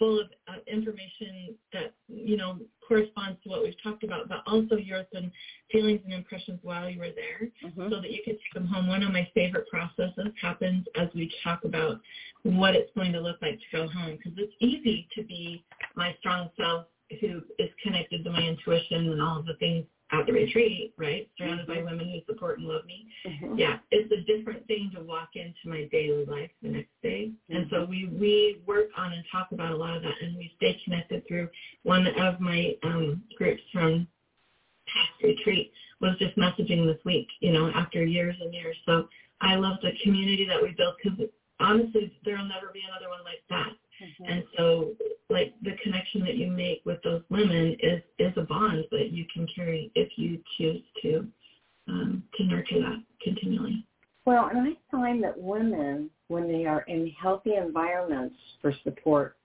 full 0.00 0.18
of 0.18 0.28
uh, 0.48 0.54
information 0.66 1.54
that, 1.74 1.92
you 2.08 2.36
know, 2.36 2.58
corresponds 2.88 3.38
to 3.44 3.50
what 3.50 3.62
we've 3.62 3.80
talked 3.82 4.02
about, 4.02 4.28
but 4.28 4.42
also 4.46 4.76
your 4.76 5.04
own 5.14 5.30
feelings 5.70 6.00
and 6.04 6.14
impressions 6.14 6.58
while 6.62 6.88
you 6.88 6.98
were 6.98 7.10
there 7.14 7.48
mm-hmm. 7.64 7.92
so 7.92 8.00
that 8.00 8.10
you 8.10 8.20
could 8.24 8.38
take 8.40 8.54
them 8.54 8.66
home. 8.66 8.88
One 8.88 9.02
of 9.02 9.12
my 9.12 9.28
favorite 9.34 9.68
processes 9.68 10.32
happens 10.40 10.86
as 10.96 11.08
we 11.14 11.30
talk 11.44 11.64
about 11.64 12.00
what 12.42 12.74
it's 12.74 12.90
going 12.96 13.12
to 13.12 13.20
look 13.20 13.36
like 13.42 13.60
to 13.60 13.76
go 13.76 13.88
home 13.88 14.16
because 14.16 14.32
it's 14.38 14.54
easy 14.58 15.06
to 15.14 15.22
be 15.22 15.62
my 15.94 16.16
strong 16.18 16.48
self 16.56 16.86
who 17.20 17.42
is 17.58 17.68
connected 17.82 18.24
to 18.24 18.30
my 18.30 18.40
intuition 18.40 19.10
and 19.10 19.20
all 19.20 19.38
of 19.38 19.46
the 19.46 19.54
things 19.54 19.84
at 20.12 20.26
the 20.26 20.32
retreat, 20.32 20.92
right? 20.98 21.28
Surrounded 21.38 21.66
by 21.66 21.82
women 21.82 22.10
who 22.10 22.32
support 22.32 22.58
and 22.58 22.66
love 22.66 22.84
me. 22.84 23.06
Mm-hmm. 23.26 23.58
Yeah, 23.58 23.78
it's 23.90 24.10
a 24.12 24.20
different 24.22 24.66
thing 24.66 24.90
to 24.94 25.02
walk 25.02 25.30
into 25.34 25.58
my 25.66 25.88
daily 25.92 26.24
life 26.24 26.50
the 26.62 26.68
next 26.68 26.90
day. 27.02 27.30
Mm-hmm. 27.50 27.56
And 27.56 27.66
so 27.70 27.84
we 27.84 28.08
we 28.18 28.60
work 28.66 28.88
on 28.96 29.12
and 29.12 29.24
talk 29.30 29.48
about 29.52 29.72
a 29.72 29.76
lot 29.76 29.96
of 29.96 30.02
that, 30.02 30.14
and 30.22 30.36
we 30.36 30.52
stay 30.56 30.80
connected 30.84 31.26
through 31.28 31.48
one 31.82 32.06
of 32.06 32.40
my 32.40 32.74
um, 32.82 33.22
groups 33.36 33.62
from 33.72 34.06
past 34.86 35.22
retreat 35.22 35.72
was 36.00 36.16
just 36.18 36.36
messaging 36.36 36.86
this 36.86 37.02
week. 37.04 37.28
You 37.40 37.52
know, 37.52 37.70
after 37.70 38.04
years 38.04 38.36
and 38.40 38.52
years. 38.52 38.76
So 38.86 39.08
I 39.40 39.54
love 39.56 39.78
the 39.82 39.92
community 40.02 40.46
that 40.48 40.60
we 40.60 40.74
built 40.76 40.96
because 41.02 41.18
honestly, 41.60 42.12
there'll 42.24 42.46
never 42.46 42.70
be 42.72 42.82
another 42.88 43.08
one 43.08 43.24
like 43.24 43.42
that. 43.50 43.72
Mm-hmm. 44.02 44.32
And 44.32 44.44
so 44.56 44.94
like 45.28 45.54
the 45.62 45.72
connection 45.82 46.20
that 46.22 46.36
you 46.36 46.50
make 46.50 46.82
with 46.84 46.98
those 47.02 47.22
women 47.30 47.76
is 47.80 48.02
is 48.18 48.32
a 48.36 48.42
bond 48.42 48.84
that 48.90 49.10
you 49.12 49.24
can 49.32 49.46
carry 49.54 49.90
if 49.94 50.08
you 50.16 50.40
choose 50.58 50.82
to 51.02 51.26
um, 51.88 52.22
to 52.36 52.44
nurture 52.44 52.80
that 52.80 53.02
continually. 53.22 53.84
Well, 54.26 54.48
and 54.52 54.60
I 54.60 54.72
find 54.90 55.22
that 55.24 55.38
women, 55.38 56.10
when 56.28 56.46
they 56.46 56.66
are 56.66 56.82
in 56.82 57.10
healthy 57.20 57.54
environments 57.54 58.36
for 58.60 58.72
support, 58.84 59.36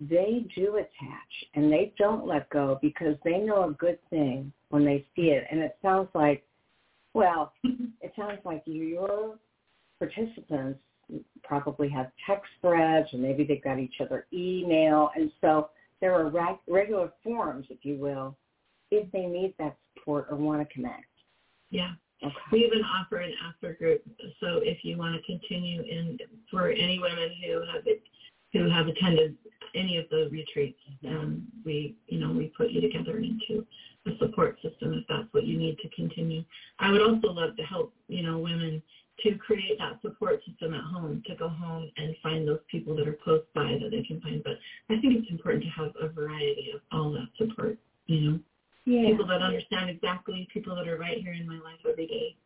they 0.00 0.44
do 0.56 0.76
attach 0.76 1.50
and 1.54 1.72
they 1.72 1.92
don't 1.98 2.26
let 2.26 2.50
go 2.50 2.78
because 2.82 3.16
they 3.24 3.38
know 3.38 3.68
a 3.68 3.72
good 3.72 3.98
thing 4.10 4.52
when 4.70 4.84
they 4.84 5.06
see 5.14 5.28
it. 5.30 5.46
And 5.50 5.60
it 5.60 5.76
sounds 5.80 6.08
like, 6.14 6.44
well, 7.14 7.52
it 7.64 8.12
sounds 8.16 8.40
like 8.44 8.62
your 8.66 9.38
participants 9.98 10.80
probably 11.42 11.88
have 11.88 12.10
text 12.26 12.50
threads 12.60 13.08
or 13.12 13.18
maybe 13.18 13.44
they've 13.44 13.62
got 13.62 13.78
each 13.78 13.96
other 14.00 14.26
email. 14.32 15.10
And 15.16 15.30
so 15.40 15.70
there 16.00 16.14
are 16.14 16.30
reg- 16.30 16.58
regular 16.68 17.12
forums, 17.22 17.66
if 17.70 17.78
you 17.82 17.96
will, 17.98 18.36
if 18.90 19.10
they 19.12 19.26
need 19.26 19.54
that 19.58 19.76
support 19.94 20.26
or 20.30 20.36
want 20.36 20.66
to 20.66 20.74
connect. 20.74 21.06
Yeah. 21.70 21.92
Okay. 22.22 22.34
We 22.52 22.64
even 22.64 22.82
offer 22.84 23.18
an 23.18 23.32
after 23.44 23.74
group. 23.74 24.02
So 24.40 24.60
if 24.62 24.78
you 24.84 24.96
want 24.96 25.16
to 25.16 25.22
continue 25.22 25.82
in 25.82 26.18
for 26.50 26.70
any 26.70 26.98
women 26.98 27.30
who 27.44 27.62
have 27.72 27.86
it, 27.86 28.02
who 28.52 28.68
have 28.68 28.86
attended 28.86 29.36
any 29.74 29.96
of 29.96 30.04
the 30.10 30.28
retreats, 30.30 30.78
um, 31.08 31.48
we 31.64 31.96
you 32.06 32.20
know 32.20 32.30
we 32.30 32.52
put 32.56 32.70
you 32.70 32.80
together 32.80 33.18
into 33.18 33.66
a 34.06 34.10
support 34.18 34.56
system 34.62 34.92
if 34.94 35.04
that's 35.08 35.26
what 35.32 35.44
you 35.44 35.58
need 35.58 35.78
to 35.78 35.88
continue. 35.88 36.44
I 36.78 36.92
would 36.92 37.02
also 37.02 37.28
love 37.28 37.56
to 37.56 37.62
help 37.64 37.92
you 38.08 38.22
know 38.22 38.38
women 38.38 38.82
to 39.22 39.36
create 39.36 39.78
that 39.78 40.00
support 40.02 40.40
system 40.46 40.74
at 40.74 40.82
home, 40.82 41.22
to 41.26 41.34
go 41.36 41.48
home 41.48 41.90
and 41.96 42.14
find 42.22 42.46
those 42.46 42.60
people 42.70 42.96
that 42.96 43.06
are 43.06 43.18
close 43.22 43.44
by 43.54 43.78
that 43.80 43.90
they 43.90 44.02
can 44.02 44.20
find. 44.20 44.42
But 44.42 44.58
I 44.90 45.00
think 45.00 45.14
it's 45.16 45.30
important 45.30 45.64
to 45.64 45.70
have 45.70 45.92
a 46.00 46.08
variety 46.08 46.72
of 46.74 46.80
all 46.90 47.12
that 47.12 47.28
support, 47.38 47.78
you 48.06 48.20
know. 48.20 48.38
Yeah. 48.84 49.10
People 49.10 49.28
that 49.28 49.42
understand 49.42 49.90
exactly, 49.90 50.48
people 50.52 50.74
that 50.74 50.88
are 50.88 50.98
right 50.98 51.18
here 51.18 51.34
in 51.34 51.46
my 51.46 51.60
life 51.60 51.78
every 51.88 52.06
day. 52.06 52.36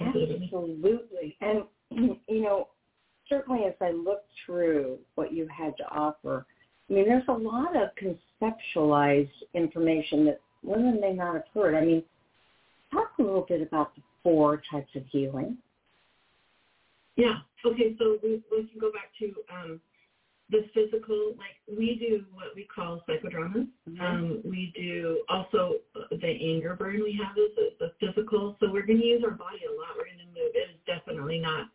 Absolutely. 0.00 1.36
And, 1.42 1.64
you 1.90 2.40
know, 2.40 2.68
certainly 3.28 3.66
as 3.66 3.74
I 3.82 3.90
look 3.90 4.24
through 4.46 4.98
what 5.16 5.34
you 5.34 5.46
had 5.48 5.76
to 5.76 5.84
offer, 5.90 6.46
I 6.88 6.92
mean, 6.94 7.06
there's 7.06 7.28
a 7.28 7.32
lot 7.32 7.76
of 7.76 7.90
conceptualized 7.94 9.28
information 9.52 10.24
that 10.24 10.40
women 10.62 10.98
may 10.98 11.12
not 11.12 11.34
have 11.34 11.44
heard. 11.52 11.74
I 11.74 11.84
mean, 11.84 12.02
talk 12.90 13.12
a 13.18 13.22
little 13.22 13.44
bit 13.46 13.60
about 13.60 13.94
the 13.94 14.02
four 14.22 14.62
types 14.70 14.96
of 14.96 15.02
healing. 15.10 15.58
Yeah. 17.20 17.38
Okay. 17.66 17.94
So 17.98 18.18
we, 18.22 18.40
we 18.50 18.66
can 18.66 18.80
go 18.80 18.90
back 18.90 19.12
to 19.20 19.34
um, 19.52 19.80
the 20.48 20.64
physical. 20.72 21.36
Like 21.36 21.60
we 21.68 21.96
do 22.00 22.24
what 22.32 22.56
we 22.56 22.64
call 22.64 23.02
psychodramas. 23.08 23.68
Mm-hmm. 23.88 24.00
Um, 24.00 24.40
we 24.44 24.72
do 24.74 25.22
also 25.28 25.76
uh, 25.94 26.04
the 26.10 26.26
anger 26.26 26.74
burn 26.74 27.02
we 27.02 27.18
have 27.22 27.36
is 27.36 27.54
the, 27.56 27.68
the 27.78 27.92
physical. 28.00 28.56
So 28.60 28.70
we're 28.70 28.86
going 28.86 29.00
to 29.00 29.06
use 29.06 29.22
our 29.24 29.36
body 29.36 29.60
a 29.68 29.72
lot. 29.72 29.96
We're 29.96 30.08
going 30.08 30.24
to 30.24 30.32
move. 30.32 30.52
It 30.54 30.72
is 30.72 30.80
definitely 30.86 31.38
not 31.38 31.68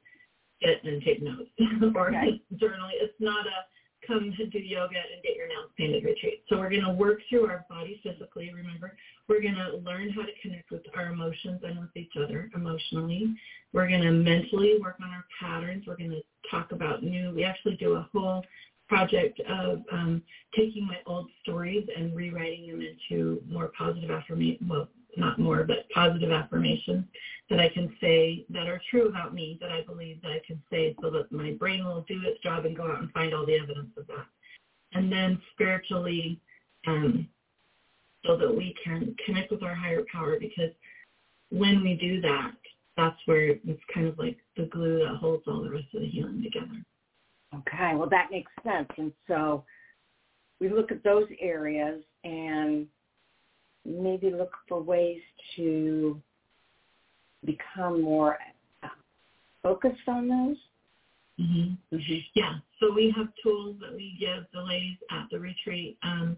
sit 0.63 0.83
and 0.83 1.01
take 1.03 1.21
notes 1.21 1.49
or 1.95 2.09
okay. 2.09 2.41
journal. 2.59 2.89
It's 2.99 3.13
not 3.19 3.45
a 3.45 3.59
come 4.07 4.33
to 4.37 4.45
do 4.47 4.59
yoga 4.59 4.95
and 4.95 5.23
get 5.23 5.35
your 5.35 5.47
nails 5.47 5.71
painted 5.77 6.03
retreat. 6.03 6.43
So 6.49 6.57
we're 6.57 6.69
going 6.69 6.83
to 6.83 6.93
work 6.93 7.19
through 7.29 7.45
our 7.47 7.65
body 7.69 7.99
physically. 8.03 8.51
Remember, 8.53 8.95
we're 9.27 9.41
going 9.41 9.55
to 9.55 9.77
learn 9.77 10.09
how 10.09 10.21
to 10.21 10.31
connect 10.41 10.71
with 10.71 10.83
our 10.95 11.07
emotions 11.07 11.61
and 11.63 11.79
with 11.79 11.95
each 11.95 12.13
other 12.21 12.49
emotionally. 12.55 13.35
We're 13.73 13.87
going 13.87 14.03
to 14.03 14.11
mentally 14.11 14.77
work 14.81 14.97
on 15.03 15.09
our 15.09 15.25
patterns. 15.39 15.85
We're 15.87 15.97
going 15.97 16.11
to 16.11 16.21
talk 16.49 16.71
about 16.71 17.03
new. 17.03 17.33
We 17.33 17.43
actually 17.43 17.75
do 17.75 17.93
a 17.93 18.09
whole 18.13 18.43
project 18.87 19.39
of 19.49 19.81
um, 19.91 20.21
taking 20.55 20.85
my 20.85 20.97
old 21.07 21.29
stories 21.41 21.87
and 21.95 22.15
rewriting 22.15 22.67
them 22.67 22.81
into 22.81 23.41
more 23.49 23.71
positive 23.77 24.11
affirmation. 24.11 24.67
Well, 24.69 24.89
not 25.17 25.39
more, 25.39 25.63
but 25.63 25.89
positive 25.93 26.31
affirmations 26.31 27.05
that 27.49 27.59
I 27.59 27.69
can 27.69 27.95
say 28.01 28.45
that 28.49 28.67
are 28.67 28.81
true 28.89 29.07
about 29.07 29.33
me, 29.33 29.57
that 29.61 29.71
I 29.71 29.81
believe 29.83 30.21
that 30.21 30.31
I 30.31 30.41
can 30.45 30.61
say 30.71 30.95
so 31.01 31.09
that 31.11 31.31
my 31.31 31.51
brain 31.51 31.85
will 31.85 32.01
do 32.07 32.21
its 32.25 32.41
job 32.41 32.65
and 32.65 32.75
go 32.75 32.91
out 32.91 32.99
and 32.99 33.11
find 33.11 33.33
all 33.33 33.45
the 33.45 33.57
evidence 33.57 33.91
of 33.97 34.07
that. 34.07 34.25
And 34.93 35.11
then 35.11 35.39
spiritually, 35.53 36.39
um, 36.87 37.27
so 38.25 38.35
that 38.37 38.55
we 38.55 38.75
can 38.83 39.15
connect 39.25 39.51
with 39.51 39.63
our 39.63 39.75
higher 39.75 40.03
power 40.11 40.39
because 40.39 40.71
when 41.51 41.83
we 41.83 41.93
do 41.95 42.21
that, 42.21 42.53
that's 42.97 43.19
where 43.25 43.49
it's 43.49 43.81
kind 43.93 44.07
of 44.07 44.17
like 44.17 44.37
the 44.57 44.65
glue 44.65 44.99
that 44.99 45.17
holds 45.17 45.43
all 45.47 45.61
the 45.61 45.69
rest 45.69 45.85
of 45.93 46.01
the 46.01 46.07
healing 46.07 46.41
together. 46.41 46.83
Okay, 47.53 47.95
well 47.95 48.09
that 48.09 48.31
makes 48.31 48.51
sense. 48.63 48.89
And 48.97 49.11
so 49.27 49.63
we 50.59 50.69
look 50.69 50.91
at 50.91 51.03
those 51.03 51.27
areas 51.39 52.01
and 52.23 52.87
maybe 53.85 54.31
look 54.31 54.51
for 54.67 54.81
ways 54.81 55.21
to 55.55 56.21
become 57.45 58.01
more 58.01 58.37
uh, 58.83 58.87
focused 59.63 60.07
on 60.07 60.27
those? 60.27 60.57
Mm-hmm. 61.39 61.95
Mm-hmm. 61.95 62.13
Yeah. 62.33 62.53
So 62.79 62.93
we 62.93 63.13
have 63.15 63.27
tools 63.43 63.77
that 63.81 63.93
we 63.93 64.17
give 64.19 64.45
the 64.53 64.61
ladies 64.61 64.97
at 65.11 65.27
the 65.31 65.39
retreat 65.39 65.97
um, 66.03 66.37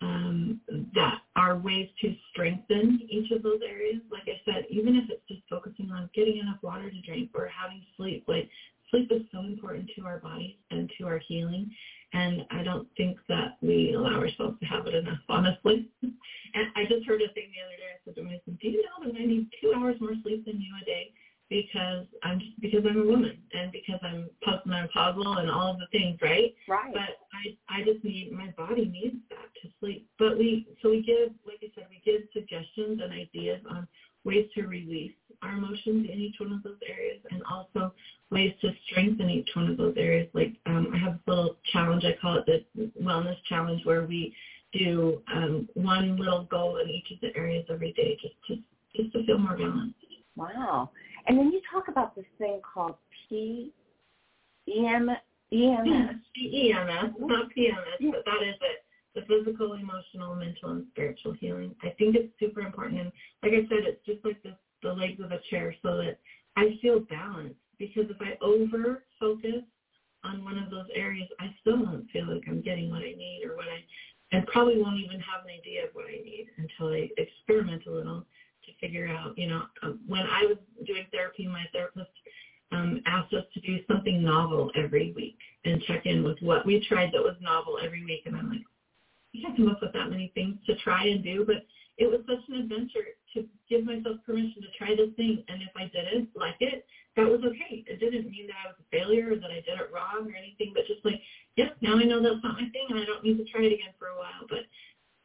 um, 0.00 0.60
that 0.94 1.18
are 1.34 1.56
ways 1.56 1.88
to 2.02 2.14
strengthen 2.30 3.00
each 3.10 3.30
of 3.32 3.42
those 3.42 3.60
areas. 3.66 4.00
Like 4.10 4.28
I 4.28 4.40
said, 4.44 4.66
even 4.70 4.96
if 4.96 5.10
it's 5.10 5.22
just 5.28 5.42
focusing 5.50 5.90
on 5.90 6.08
getting 6.14 6.38
enough 6.38 6.58
water 6.62 6.90
to 6.90 7.00
drink 7.00 7.30
or 7.34 7.48
having 7.48 7.82
sleep, 7.96 8.24
like 8.28 8.48
sleep 8.90 9.10
is 9.12 9.22
so 9.32 9.40
important 9.40 9.90
to 9.96 10.06
our 10.06 10.18
bodies 10.18 10.56
and 10.70 10.90
to 10.98 11.06
our 11.06 11.20
healing. 11.26 11.70
And 12.12 12.42
I 12.50 12.62
don't 12.62 12.88
think 12.96 13.18
that 13.28 13.58
we 13.60 13.92
allow 13.92 14.18
ourselves 14.18 14.58
to 14.60 14.66
have 14.66 14.86
it 14.86 14.94
enough, 14.94 15.18
honestly. 15.28 15.88
and 16.02 16.66
I 16.74 16.84
just 16.88 17.06
heard 17.06 17.20
a 17.20 17.32
thing 17.34 17.50
the 17.52 17.62
other 17.64 17.76
day. 17.76 17.92
I 17.92 17.98
said 18.04 18.14
to 18.16 18.22
myself, 18.22 18.58
do 18.60 18.68
you 18.68 18.82
know 18.82 19.10
that 19.10 19.18
I 19.18 19.24
need 19.24 19.48
two 19.60 19.72
hours 19.74 19.96
more 20.00 20.14
sleep 20.22 20.46
than 20.46 20.60
you 20.60 20.72
a 20.80 20.84
day? 20.84 21.12
Because 21.50 22.04
I'm 22.22 22.40
just 22.40 22.60
because 22.60 22.84
I'm 22.86 23.00
a 23.00 23.04
woman 23.04 23.38
and 23.54 23.72
because 23.72 23.98
I'm 24.02 24.28
postmenopausal 24.46 25.40
and 25.40 25.50
all 25.50 25.72
of 25.72 25.78
the 25.78 25.86
things, 25.92 26.18
right? 26.20 26.54
Right. 26.68 26.92
But 26.92 27.16
I 27.32 27.80
I 27.80 27.84
just 27.84 28.04
need 28.04 28.32
my 28.32 28.48
body 28.48 28.84
needs 28.84 29.16
that 29.30 29.48
to 29.62 29.70
sleep. 29.80 30.06
But 30.18 30.36
we 30.36 30.66
so 30.82 30.90
we 30.90 31.02
give 31.02 31.30
like 31.46 31.60
I 31.62 31.72
said, 31.74 31.86
we 31.88 32.02
give 32.04 32.28
suggestions 32.34 33.00
and 33.02 33.12
ideas 33.14 33.62
on 33.70 33.88
ways 34.24 34.46
to 34.56 34.66
release 34.66 35.14
our 35.42 35.52
emotions 35.52 36.08
in 36.10 36.18
each 36.18 36.36
one 36.38 36.52
of 36.52 36.62
those 36.62 36.78
areas 36.88 37.20
and 37.30 37.42
also 37.44 37.92
ways 38.30 38.52
to 38.60 38.70
strengthen 38.86 39.30
each 39.30 39.48
one 39.54 39.70
of 39.70 39.76
those 39.76 39.94
areas. 39.96 40.28
Like 40.34 40.54
um, 40.66 40.88
I 40.94 40.98
have 40.98 41.14
a 41.14 41.30
little 41.30 41.56
challenge, 41.72 42.04
I 42.04 42.16
call 42.20 42.42
it 42.46 42.66
the 42.74 42.90
wellness 43.02 43.36
challenge, 43.48 43.84
where 43.84 44.04
we 44.04 44.34
do 44.72 45.22
um, 45.34 45.68
one 45.74 46.16
little 46.16 46.44
goal 46.44 46.78
in 46.78 46.88
each 46.90 47.10
of 47.12 47.20
the 47.20 47.34
areas 47.36 47.64
every 47.70 47.92
day 47.92 48.18
just 48.20 48.34
to, 48.48 48.56
just 49.00 49.12
to 49.14 49.24
feel 49.24 49.38
more 49.38 49.56
balanced. 49.56 49.94
Wow. 50.36 50.90
And 51.26 51.38
then 51.38 51.50
you 51.52 51.60
talk 51.70 51.88
about 51.88 52.14
this 52.14 52.24
thing 52.38 52.60
called 52.62 52.94
P, 53.28 53.72
EM, 54.68 55.10
EMS. 55.52 56.20
EMS, 56.36 57.14
not 57.18 57.48
PMS, 57.56 58.10
but 58.10 58.24
that 58.24 58.42
is 58.46 58.54
it. 58.60 58.84
The 59.14 59.22
physical, 59.22 59.72
emotional, 59.72 60.36
mental, 60.36 60.70
and 60.70 60.86
spiritual 60.92 61.32
healing. 61.32 61.74
I 61.82 61.88
think 61.98 62.14
it's 62.14 62.32
super 62.38 62.60
important. 62.60 63.00
And 63.00 63.12
like 63.42 63.52
I 63.52 63.62
said, 63.68 63.84
it's 63.84 64.04
just 64.06 64.24
like 64.24 64.40
the, 64.42 64.54
the 64.82 64.92
legs 64.92 65.20
of 65.20 65.32
a 65.32 65.40
chair 65.50 65.74
so 65.82 65.96
that 65.96 66.18
I 66.56 66.78
feel 66.80 67.00
balanced. 67.00 67.56
Because 67.78 68.06
if 68.10 68.16
I 68.20 68.36
over 68.42 69.04
focus 69.20 69.62
on 70.24 70.44
one 70.44 70.58
of 70.58 70.70
those 70.70 70.86
areas, 70.94 71.28
I 71.38 71.54
still 71.60 71.78
don't 71.78 72.08
feel 72.12 72.32
like 72.32 72.42
I'm 72.48 72.60
getting 72.60 72.90
what 72.90 73.02
I 73.02 73.14
need 73.16 73.42
or 73.44 73.54
what 73.54 73.66
I, 73.68 73.84
and 74.32 74.46
probably 74.46 74.80
won't 74.82 74.98
even 74.98 75.20
have 75.20 75.44
an 75.44 75.50
idea 75.58 75.84
of 75.84 75.90
what 75.92 76.06
I 76.06 76.22
need 76.22 76.48
until 76.56 76.92
I 76.92 77.08
experiment 77.16 77.82
a 77.86 77.90
little 77.90 78.26
to 78.66 78.72
figure 78.80 79.06
out, 79.06 79.38
you 79.38 79.46
know, 79.46 79.62
um, 79.82 80.00
when 80.06 80.22
I 80.22 80.44
was 80.44 80.56
doing 80.86 81.04
therapy, 81.12 81.46
my 81.46 81.64
therapist 81.72 82.10
um, 82.72 83.00
asked 83.06 83.32
us 83.32 83.44
to 83.54 83.60
do 83.60 83.78
something 83.86 84.22
novel 84.22 84.70
every 84.74 85.12
week 85.12 85.38
and 85.64 85.82
check 85.82 86.04
in 86.04 86.22
with 86.22 86.36
what 86.40 86.66
we 86.66 86.84
tried 86.86 87.12
that 87.12 87.22
was 87.22 87.34
novel 87.40 87.78
every 87.82 88.04
week. 88.04 88.22
And 88.26 88.36
I'm 88.36 88.50
like, 88.50 88.60
I 89.34 89.40
can't 89.40 89.56
come 89.56 89.68
up 89.68 89.80
with 89.80 89.92
that 89.92 90.10
many 90.10 90.32
things 90.34 90.56
to 90.66 90.76
try 90.76 91.06
and 91.06 91.22
do, 91.22 91.44
but 91.46 91.64
it 91.98 92.06
was 92.06 92.22
such 92.30 92.46
an 92.48 92.62
adventure 92.62 93.18
to 93.34 93.44
give 93.68 93.84
myself 93.84 94.22
permission 94.24 94.62
to 94.62 94.70
try 94.78 94.94
this 94.94 95.10
thing. 95.16 95.42
And 95.48 95.62
if 95.62 95.74
I 95.74 95.90
didn't 95.90 96.30
like 96.34 96.56
it, 96.60 96.86
that 97.16 97.26
was 97.26 97.42
okay. 97.42 97.82
It 97.86 97.98
didn't 97.98 98.30
mean 98.30 98.46
that 98.46 98.62
I 98.62 98.70
was 98.70 98.78
a 98.78 98.86
failure 98.94 99.34
or 99.34 99.36
that 99.36 99.50
I 99.50 99.58
did 99.66 99.82
it 99.82 99.90
wrong 99.92 100.30
or 100.30 100.36
anything, 100.38 100.70
but 100.72 100.86
just 100.86 101.04
like, 101.04 101.20
yep, 101.56 101.76
now 101.82 101.98
I 101.98 102.04
know 102.04 102.22
that's 102.22 102.42
not 102.42 102.54
my 102.54 102.70
thing 102.70 102.86
and 102.90 103.00
I 103.00 103.04
don't 103.04 103.24
need 103.24 103.36
to 103.38 103.44
try 103.50 103.66
it 103.66 103.74
again 103.74 103.98
for 103.98 104.14
a 104.14 104.16
while. 104.16 104.46
But 104.48 104.70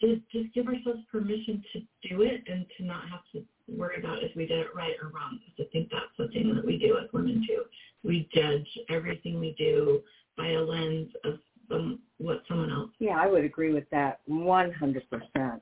just, 0.01 0.25
just 0.33 0.49
give 0.57 0.65
ourselves 0.65 1.05
permission 1.11 1.63
to 1.73 2.09
do 2.09 2.25
it 2.25 2.41
and 2.49 2.65
to 2.77 2.83
not 2.83 3.07
have 3.07 3.21
to 3.33 3.45
worry 3.69 4.01
about 4.01 4.23
if 4.23 4.35
we 4.35 4.47
did 4.47 4.59
it 4.59 4.73
right 4.73 4.97
or 4.97 5.13
wrong. 5.13 5.37
Because 5.45 5.69
I 5.69 5.71
think 5.71 5.93
that's 5.93 6.17
the 6.17 6.27
thing 6.33 6.55
that 6.55 6.65
we 6.65 6.81
do 6.81 6.97
as 6.97 7.05
women 7.13 7.45
too. 7.47 7.69
We 8.01 8.27
judge 8.33 8.67
everything 8.89 9.39
we 9.39 9.53
do 9.57 10.01
by 10.35 10.57
a 10.57 10.59
lens 10.59 11.13
of 11.23 11.37
um, 11.69 11.99
what 12.17 12.41
someone 12.47 12.71
else. 12.71 12.89
Yeah, 12.97 13.21
I 13.21 13.27
would 13.27 13.45
agree 13.45 13.71
with 13.71 13.89
that 13.91 14.19
100%. 14.27 15.61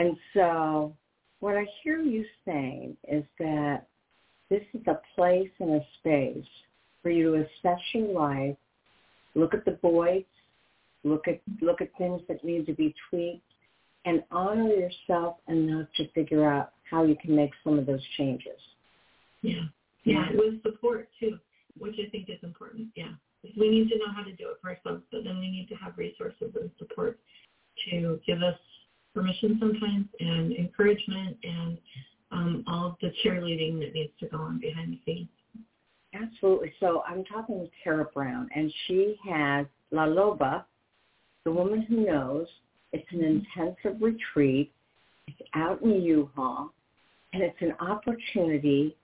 And 0.00 0.16
so 0.32 0.96
what 1.40 1.58
I 1.58 1.66
hear 1.82 1.98
you 2.00 2.24
saying 2.46 2.96
is 3.06 3.22
that 3.38 3.86
this 4.48 4.62
is 4.72 4.80
a 4.86 4.98
place 5.14 5.50
and 5.58 5.74
a 5.74 5.80
space 5.98 6.48
for 7.02 7.10
you 7.10 7.34
to 7.34 7.42
assess 7.42 7.78
your 7.92 8.08
life, 8.08 8.56
look 9.34 9.52
at 9.52 9.66
the 9.66 9.78
voids, 9.82 10.24
look 11.04 11.28
at 11.28 11.42
look 11.60 11.82
at 11.82 11.88
things 11.98 12.22
that 12.28 12.42
need 12.42 12.64
to 12.64 12.72
be 12.72 12.94
tweaked, 13.10 13.44
and 14.06 14.24
honor 14.30 14.68
yourself 14.68 15.36
enough 15.48 15.86
to 15.96 16.10
figure 16.12 16.50
out 16.50 16.72
how 16.90 17.04
you 17.04 17.14
can 17.20 17.36
make 17.36 17.50
some 17.62 17.78
of 17.78 17.84
those 17.84 18.02
changes. 18.16 18.58
Yeah. 19.42 19.64
Yeah, 20.04 20.28
with 20.32 20.62
support 20.62 21.10
too, 21.20 21.38
which 21.78 21.96
I 21.98 22.08
think 22.08 22.30
is 22.30 22.38
important. 22.42 22.88
Yeah. 22.96 23.12
We 23.58 23.68
need 23.68 23.90
to 23.90 23.98
know 23.98 24.12
how 24.16 24.22
to 24.22 24.32
do 24.32 24.48
it 24.48 24.56
for 24.62 24.70
ourselves, 24.70 25.02
but 25.12 25.24
then 25.24 25.38
we 25.40 25.50
need 25.50 25.68
to 25.68 25.74
have 25.74 25.98
resources 25.98 26.54
and 26.58 26.70
support 26.78 27.18
to 27.90 28.18
give 28.26 28.42
us 28.42 28.58
permission 29.14 29.56
sometimes 29.60 30.06
and 30.20 30.52
encouragement 30.52 31.36
and 31.42 31.78
um, 32.32 32.64
all 32.66 32.86
of 32.88 32.96
the 33.00 33.12
cheerleading 33.24 33.80
that 33.80 33.92
needs 33.92 34.12
to 34.20 34.26
go 34.26 34.38
on 34.38 34.60
behind 34.60 34.92
the 34.92 35.00
scenes. 35.04 35.28
Absolutely. 36.14 36.72
So 36.80 37.02
I'm 37.06 37.24
talking 37.24 37.60
with 37.60 37.70
Tera 37.84 38.06
Brown, 38.12 38.48
and 38.54 38.72
she 38.86 39.16
has 39.28 39.66
La 39.90 40.06
Loba, 40.06 40.64
the 41.44 41.52
woman 41.52 41.82
who 41.82 42.06
knows. 42.06 42.46
It's 42.92 43.06
an 43.12 43.22
intensive 43.22 44.00
retreat. 44.00 44.72
It's 45.28 45.48
out 45.54 45.80
in 45.82 46.02
Utah, 46.02 46.68
and 47.32 47.42
it's 47.42 47.60
an 47.60 47.74
opportunity 47.80 48.96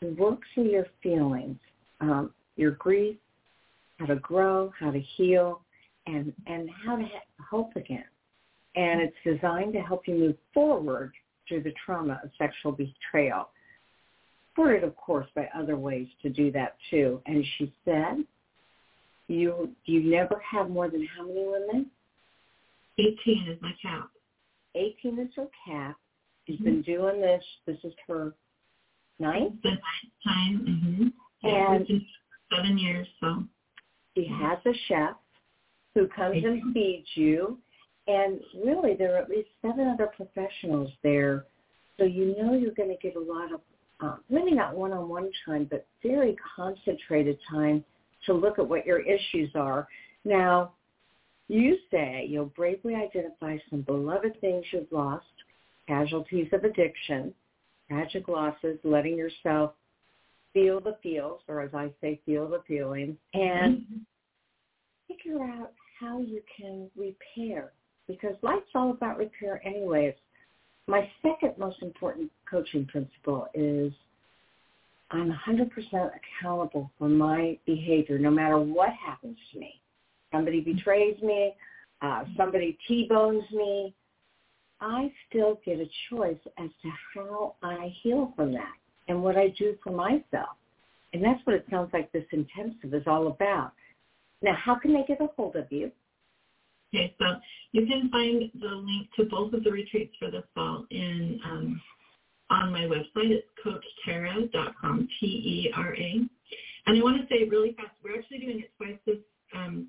to 0.00 0.14
work 0.14 0.40
through 0.54 0.70
your 0.70 0.86
feelings, 1.02 1.58
um, 2.00 2.32
your 2.56 2.72
grief, 2.72 3.16
how 3.98 4.06
to 4.06 4.16
grow, 4.16 4.72
how 4.78 4.90
to 4.90 5.00
heal, 5.16 5.60
and 6.06 6.32
and 6.46 6.68
how 6.84 6.96
to 6.96 7.02
have 7.02 7.22
hope 7.50 7.76
again. 7.76 8.04
And 8.74 9.00
it's 9.02 9.16
designed 9.24 9.72
to 9.74 9.80
help 9.80 10.08
you 10.08 10.14
move 10.14 10.36
forward 10.54 11.12
through 11.48 11.62
the 11.62 11.74
trauma 11.84 12.20
of 12.24 12.30
sexual 12.38 12.72
betrayal 12.72 13.48
supported, 14.52 14.84
of 14.84 14.96
course, 14.96 15.26
by 15.34 15.48
other 15.56 15.76
ways 15.76 16.08
to 16.22 16.28
do 16.28 16.52
that 16.52 16.76
too. 16.90 17.20
And 17.26 17.44
she 17.56 17.72
said, 17.84 18.24
"You 19.28 19.74
you 19.84 20.02
never 20.02 20.40
have 20.50 20.70
more 20.70 20.88
than 20.88 21.06
how 21.16 21.26
many 21.26 21.44
women? 21.46 21.90
18 22.98 23.48
is 23.48 23.62
my 23.62 23.72
cap. 23.80 24.10
18 24.74 25.18
is 25.18 25.28
her 25.36 25.48
cap. 25.66 25.96
She's 26.46 26.56
mm-hmm. 26.56 26.64
been 26.64 26.82
doing 26.82 27.20
this. 27.20 27.42
This 27.66 27.78
is 27.84 27.94
her 28.06 28.34
ninth. 29.18 29.54
The 29.62 29.70
ninth 29.70 29.80
time. 30.24 30.66
Mm-hmm. 30.68 31.06
Yeah, 31.46 31.74
and 31.74 32.02
seven 32.54 32.78
years. 32.78 33.08
So 33.20 33.44
she 34.14 34.26
has 34.26 34.58
a 34.66 34.74
chef 34.88 35.16
who 35.94 36.06
comes 36.08 36.44
and 36.44 36.72
feeds 36.74 37.08
you. 37.14 37.58
And 38.08 38.40
really, 38.64 38.94
there 38.94 39.14
are 39.14 39.18
at 39.18 39.30
least 39.30 39.48
seven 39.60 39.86
other 39.86 40.10
professionals 40.16 40.90
there, 41.02 41.46
so 41.96 42.04
you 42.04 42.34
know 42.36 42.54
you're 42.54 42.74
going 42.74 42.88
to 42.88 42.96
get 42.96 43.16
a 43.16 43.20
lot 43.20 43.52
of 43.52 43.60
uh, 44.00 44.16
maybe 44.28 44.50
not 44.50 44.74
one-on-one 44.74 45.30
time, 45.46 45.68
but 45.70 45.86
very 46.02 46.36
concentrated 46.56 47.38
time 47.48 47.84
to 48.26 48.32
look 48.32 48.58
at 48.58 48.68
what 48.68 48.84
your 48.84 49.00
issues 49.00 49.50
are. 49.54 49.86
Now, 50.24 50.72
you 51.48 51.78
say 51.90 52.26
you'll 52.28 52.46
bravely 52.46 52.94
identify 52.94 53.58
some 53.70 53.82
beloved 53.82 54.40
things 54.40 54.64
you've 54.72 54.90
lost, 54.90 55.26
casualties 55.86 56.48
of 56.52 56.64
addiction, 56.64 57.32
tragic 57.88 58.26
losses, 58.26 58.78
letting 58.84 59.16
yourself 59.16 59.74
feel 60.52 60.80
the 60.80 60.96
feels, 61.02 61.40
or 61.48 61.60
as 61.60 61.70
I 61.74 61.90
say, 62.00 62.20
feel 62.26 62.48
the 62.48 62.62
feelings, 62.66 63.16
and 63.34 63.78
mm-hmm. 63.78 63.96
figure 65.08 65.42
out 65.44 65.72
how 65.98 66.20
you 66.20 66.42
can 66.56 66.90
repair. 66.96 67.72
Because 68.08 68.34
life's 68.42 68.70
all 68.74 68.90
about 68.90 69.18
repair 69.18 69.60
anyways. 69.66 70.14
My 70.86 71.08
second 71.22 71.56
most 71.58 71.82
important 71.82 72.30
coaching 72.50 72.86
principle 72.86 73.46
is 73.54 73.92
I'm 75.10 75.30
100% 75.30 75.68
accountable 75.92 76.90
for 76.98 77.08
my 77.08 77.58
behavior 77.66 78.18
no 78.18 78.30
matter 78.30 78.58
what 78.58 78.90
happens 78.90 79.36
to 79.52 79.58
me. 79.58 79.80
Somebody 80.32 80.60
betrays 80.60 81.20
me, 81.22 81.54
uh, 82.00 82.24
somebody 82.36 82.78
T-bones 82.88 83.44
me, 83.52 83.94
I 84.80 85.12
still 85.28 85.60
get 85.64 85.78
a 85.78 85.88
choice 86.10 86.38
as 86.58 86.68
to 86.82 86.88
how 87.14 87.54
I 87.62 87.94
heal 88.02 88.32
from 88.34 88.52
that 88.52 88.74
and 89.06 89.22
what 89.22 89.36
I 89.36 89.54
do 89.56 89.76
for 89.84 89.92
myself. 89.92 90.56
And 91.12 91.22
that's 91.22 91.40
what 91.44 91.54
it 91.54 91.66
sounds 91.70 91.90
like 91.92 92.10
this 92.10 92.24
intensive 92.32 92.92
is 92.92 93.04
all 93.06 93.28
about. 93.28 93.72
Now, 94.42 94.56
how 94.56 94.74
can 94.74 94.92
they 94.92 95.04
get 95.06 95.20
a 95.20 95.28
hold 95.36 95.54
of 95.54 95.70
you? 95.70 95.92
Okay, 96.94 97.14
so 97.18 97.24
you 97.72 97.86
can 97.86 98.10
find 98.10 98.50
the 98.60 98.68
link 98.68 99.08
to 99.16 99.24
both 99.24 99.52
of 99.54 99.64
the 99.64 99.70
retreats 99.70 100.14
for 100.18 100.30
this 100.30 100.44
fall 100.54 100.84
in 100.90 101.40
um, 101.44 101.80
on 102.50 102.70
my 102.70 102.82
website. 102.82 103.30
It's 103.30 103.46
coachtera.com, 103.64 105.08
T-E-R-A. 105.18 106.26
And 106.86 106.98
I 106.98 107.02
want 107.02 107.16
to 107.16 107.26
say 107.28 107.48
really 107.48 107.74
fast, 107.74 107.90
we're 108.04 108.18
actually 108.18 108.40
doing 108.40 108.60
it 108.60 108.70
twice 108.76 108.98
this 109.06 109.16
um, 109.54 109.86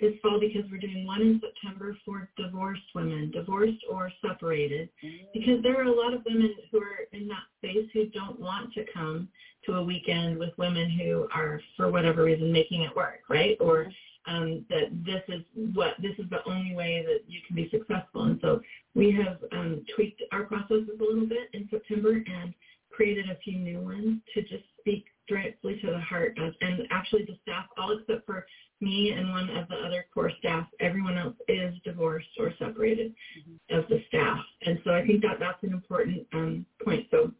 this 0.00 0.12
fall 0.22 0.38
because 0.38 0.62
we're 0.70 0.78
doing 0.78 1.06
one 1.06 1.22
in 1.22 1.40
September 1.40 1.96
for 2.04 2.28
divorced 2.36 2.82
women, 2.94 3.30
divorced 3.30 3.82
or 3.90 4.10
separated, 4.20 4.90
because 5.32 5.62
there 5.62 5.80
are 5.80 5.84
a 5.84 5.94
lot 5.94 6.12
of 6.12 6.20
women 6.26 6.54
who 6.70 6.78
are 6.78 7.08
in 7.12 7.26
that 7.28 7.44
space 7.58 7.88
who 7.94 8.04
don't 8.10 8.38
want 8.38 8.72
to 8.74 8.84
come 8.92 9.26
to 9.64 9.76
a 9.76 9.82
weekend 9.82 10.38
with 10.38 10.50
women 10.58 10.90
who 10.90 11.26
are, 11.34 11.60
for 11.76 11.90
whatever 11.90 12.24
reason, 12.24 12.52
making 12.52 12.82
it 12.82 12.94
work, 12.94 13.20
right? 13.30 13.56
Or 13.58 13.90
um, 14.26 14.64
that 14.68 14.90
this 15.04 15.22
is 15.28 15.42
what 15.74 15.94
this 16.00 16.12
is 16.18 16.28
the 16.30 16.44
only 16.46 16.74
way 16.74 17.04
that 17.06 17.20
you 17.28 17.40
can 17.46 17.56
be 17.56 17.68
successful. 17.70 18.24
And 18.24 18.38
so 18.42 18.60
we 18.94 19.12
have 19.12 19.38
um, 19.52 19.84
tweaked 19.94 20.22
our 20.32 20.44
processes 20.44 20.88
a 21.00 21.04
little 21.04 21.26
bit 21.26 21.48
in 21.52 21.68
September 21.70 22.12
and 22.12 22.54
created 22.90 23.30
a 23.30 23.36
few 23.36 23.58
new 23.58 23.80
ones 23.80 24.20
to 24.34 24.42
just 24.42 24.64
speak 24.80 25.06
directly 25.28 25.78
to 25.80 25.90
the 25.90 26.00
heart 26.00 26.38
of, 26.38 26.54
and 26.60 26.86
actually 26.90 27.24
the 27.24 27.36
staff, 27.42 27.66
all 27.76 27.98
except 27.98 28.24
for 28.26 28.46
me 28.80 29.10
and 29.10 29.30
one 29.30 29.50
of 29.50 29.68
the 29.68 29.76
other 29.76 30.06
core 30.12 30.32
staff, 30.38 30.66
everyone 30.80 31.16
else 31.16 31.34
is 31.48 31.74
divorced 31.84 32.28
or 32.38 32.52
separated 32.58 33.12
mm-hmm. 33.38 33.78
of 33.78 33.88
the 33.88 34.02
staff. 34.08 34.38
And 34.62 34.78
so 34.84 34.92
I 34.92 35.06
think 35.06 35.22
that 35.22 35.38
that's 35.40 35.62
an 35.62 35.72
important 35.72 36.26
um, 36.32 36.66
point. 36.84 37.06
So 37.10 37.32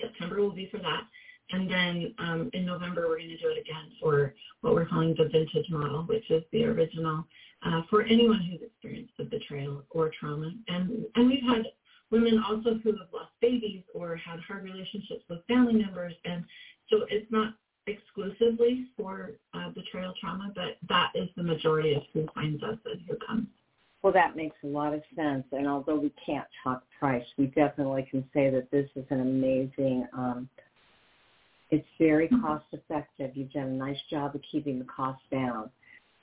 September 0.00 0.40
will 0.40 0.52
be 0.52 0.68
for 0.70 0.78
that. 0.78 1.02
And 1.52 1.70
then 1.70 2.14
um, 2.18 2.50
in 2.54 2.64
November, 2.64 3.08
we're 3.08 3.18
going 3.18 3.28
to 3.28 3.38
do 3.38 3.48
it 3.48 3.60
again 3.60 3.92
for 4.00 4.34
what 4.62 4.74
we're 4.74 4.86
calling 4.86 5.14
the 5.16 5.28
vintage 5.28 5.70
model, 5.70 6.02
which 6.04 6.30
is 6.30 6.42
the 6.52 6.64
original 6.64 7.24
uh, 7.64 7.82
for 7.88 8.02
anyone 8.02 8.40
who's 8.40 8.62
experienced 8.62 9.12
a 9.20 9.24
betrayal 9.24 9.84
or 9.90 10.10
trauma. 10.18 10.52
And, 10.68 11.04
and 11.14 11.28
we've 11.28 11.42
had 11.42 11.66
women 12.10 12.42
also 12.46 12.80
who 12.82 12.92
have 12.92 13.08
lost 13.12 13.32
babies 13.40 13.82
or 13.94 14.16
had 14.16 14.40
hard 14.40 14.64
relationships 14.64 15.24
with 15.28 15.44
family 15.46 15.74
members. 15.74 16.14
And 16.24 16.44
so 16.90 17.06
it's 17.10 17.30
not 17.30 17.54
exclusively 17.86 18.86
for 18.96 19.32
uh, 19.54 19.70
betrayal 19.70 20.14
trauma, 20.20 20.52
but 20.54 20.78
that 20.88 21.10
is 21.14 21.28
the 21.36 21.42
majority 21.42 21.94
of 21.94 22.02
who 22.12 22.26
finds 22.34 22.62
us 22.62 22.78
and 22.84 23.00
who 23.08 23.16
comes. 23.26 23.46
Well, 24.02 24.12
that 24.12 24.34
makes 24.36 24.56
a 24.64 24.66
lot 24.66 24.94
of 24.94 25.02
sense. 25.14 25.44
And 25.52 25.68
although 25.68 25.98
we 25.98 26.12
can't 26.24 26.46
talk 26.64 26.82
price, 26.98 27.24
we 27.38 27.46
definitely 27.46 28.06
can 28.10 28.24
say 28.34 28.50
that 28.50 28.70
this 28.70 28.88
is 28.96 29.04
an 29.10 29.20
amazing 29.20 30.06
um, 30.12 30.48
It's 31.72 31.88
very 31.98 32.28
cost 32.28 32.66
effective. 32.72 33.30
You've 33.34 33.50
done 33.50 33.68
a 33.68 33.70
nice 33.70 33.96
job 34.10 34.34
of 34.34 34.42
keeping 34.52 34.78
the 34.78 34.84
cost 34.84 35.22
down. 35.30 35.70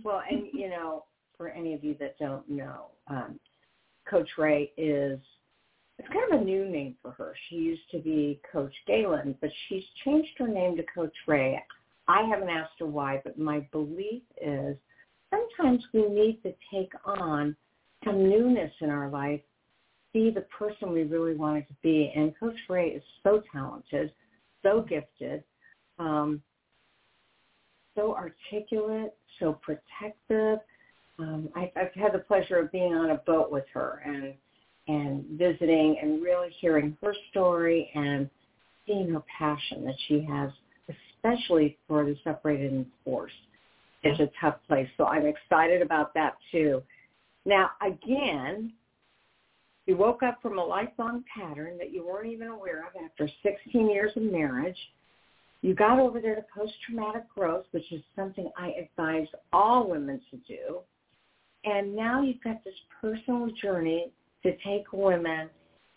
Well, 0.05 0.23
and 0.31 0.45
you 0.53 0.71
know, 0.71 1.05
for 1.37 1.49
any 1.49 1.75
of 1.75 1.85
you 1.85 1.97
that 2.01 2.19
don't 2.19 2.49
know, 2.49 2.87
um, 3.09 3.39
Coach 4.09 4.29
Ray 4.39 4.73
is 4.77 5.19
it's 5.99 6.09
kind 6.09 6.33
of 6.33 6.41
a 6.41 6.45
new 6.45 6.69
name 6.69 6.97
for 7.03 7.13
her. 7.13 7.35
She 7.49 7.57
used 7.57 7.91
to 7.93 7.99
be 7.99 8.41
Coach 8.51 8.73
Galen, 8.87 9.37
but 9.41 9.51
she's 9.69 9.85
changed 10.05 10.31
her 10.39 10.49
name 10.49 10.77
to 10.77 10.85
Coach 10.95 11.15
Ray. 11.27 11.63
I 12.09 12.23
haven't 12.23 12.49
asked 12.49 12.73
her 12.81 12.87
why, 12.87 13.21
but 13.23 13.39
my 13.39 13.61
belief 13.71 14.23
is 14.41 14.77
sometimes 15.31 15.85
we 15.93 16.09
need 16.09 16.43
to 16.43 16.53
take 16.73 16.93
on 17.05 17.55
some 18.05 18.29
newness 18.29 18.73
in 18.81 18.91
our 18.91 19.09
life, 19.09 19.41
be 20.13 20.31
the 20.31 20.47
person 20.59 20.93
we 20.93 21.05
really 21.05 21.35
wanted 21.35 21.69
to 21.69 21.75
be. 21.83 22.13
And 22.15 22.39
Coach 22.39 22.59
Ray 22.69 22.89
is 22.89 23.03
so 23.23 23.43
talented, 23.53 24.13
so 24.63 24.85
gifted. 24.89 25.45
Um, 25.99 26.43
so 27.95 28.15
articulate, 28.15 29.15
so 29.39 29.59
protective. 29.63 30.59
Um, 31.19 31.49
I, 31.55 31.71
I've 31.77 31.93
had 31.95 32.13
the 32.13 32.21
pleasure 32.21 32.59
of 32.59 32.73
being 32.73 32.95
on 32.95 33.11
a 33.11 33.17
boat 33.17 33.51
with 33.51 33.65
her 33.75 34.03
and 34.05 34.35
and 34.89 35.25
visiting 35.39 35.97
and 36.03 36.23
really 36.23 36.49
hearing 36.61 36.97
her 37.03 37.15
story 37.31 37.89
and 37.95 38.29
seeing 38.85 39.13
her 39.13 39.23
passion 39.39 39.85
that 39.85 39.95
she 40.09 40.27
has, 40.29 40.51
especially 40.89 41.79
for 41.87 42.05
the 42.05 42.17
separated 42.25 42.73
and 42.73 42.87
forced. 43.05 43.35
It's 44.03 44.19
a 44.19 44.29
tough 44.41 44.57
place, 44.67 44.89
so 44.97 45.05
I'm 45.05 45.25
excited 45.25 45.83
about 45.83 46.13
that 46.15 46.35
too. 46.51 46.83
Now, 47.45 47.71
again, 47.81 48.73
you 49.87 49.97
woke 49.97 50.25
up 50.25 50.41
from 50.43 50.59
a 50.59 50.65
lifelong 50.65 51.25
pattern 51.33 51.79
that 51.79 51.93
you 51.93 52.05
weren't 52.05 52.33
even 52.33 52.49
aware 52.49 52.81
of 52.81 53.05
after 53.05 53.29
16 53.43 53.89
years 53.89 54.13
of 54.17 54.23
marriage 54.23 54.77
you 55.63 55.75
got 55.75 56.01
over 56.01 56.21
there 56.21 56.35
to 56.35 56.45
post-traumatic 56.55 57.23
growth, 57.35 57.65
which 57.71 57.91
is 57.93 58.03
something 58.17 58.51
I 58.59 58.73
advise 58.73 59.29
all 59.53 59.89
women 59.89 60.21
to 60.31 60.37
do. 60.49 60.81
And 61.65 61.95
now 61.95 62.21
you've 62.21 62.43
got 62.43 62.65
this 62.65 62.75
personal 63.01 63.49
journey 63.63 64.11
to 64.43 64.57
take 64.59 64.93
women 64.93 65.49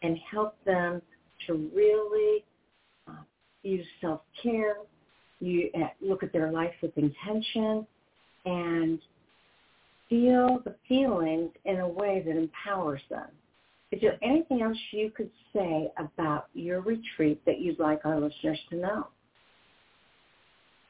and 0.03 0.17
help 0.31 0.63
them 0.65 1.01
to 1.47 1.69
really 1.73 2.45
uh, 3.07 3.23
use 3.63 3.85
self-care, 4.01 4.75
you 5.39 5.71
uh, 5.75 5.87
look 5.99 6.21
at 6.21 6.31
their 6.31 6.51
life 6.51 6.73
with 6.83 6.95
intention, 6.95 7.87
and 8.45 8.99
feel 10.07 10.59
the 10.63 10.75
feelings 10.87 11.49
in 11.65 11.79
a 11.79 11.87
way 11.87 12.21
that 12.23 12.37
empowers 12.37 13.01
them. 13.09 13.27
Is 13.91 13.99
there 14.01 14.19
anything 14.21 14.61
else 14.61 14.77
you 14.91 15.09
could 15.09 15.31
say 15.53 15.91
about 15.97 16.49
your 16.53 16.81
retreat 16.81 17.41
that 17.45 17.59
you'd 17.59 17.79
like 17.79 18.01
our 18.05 18.19
listeners 18.19 18.59
to 18.69 18.75
know? 18.75 19.07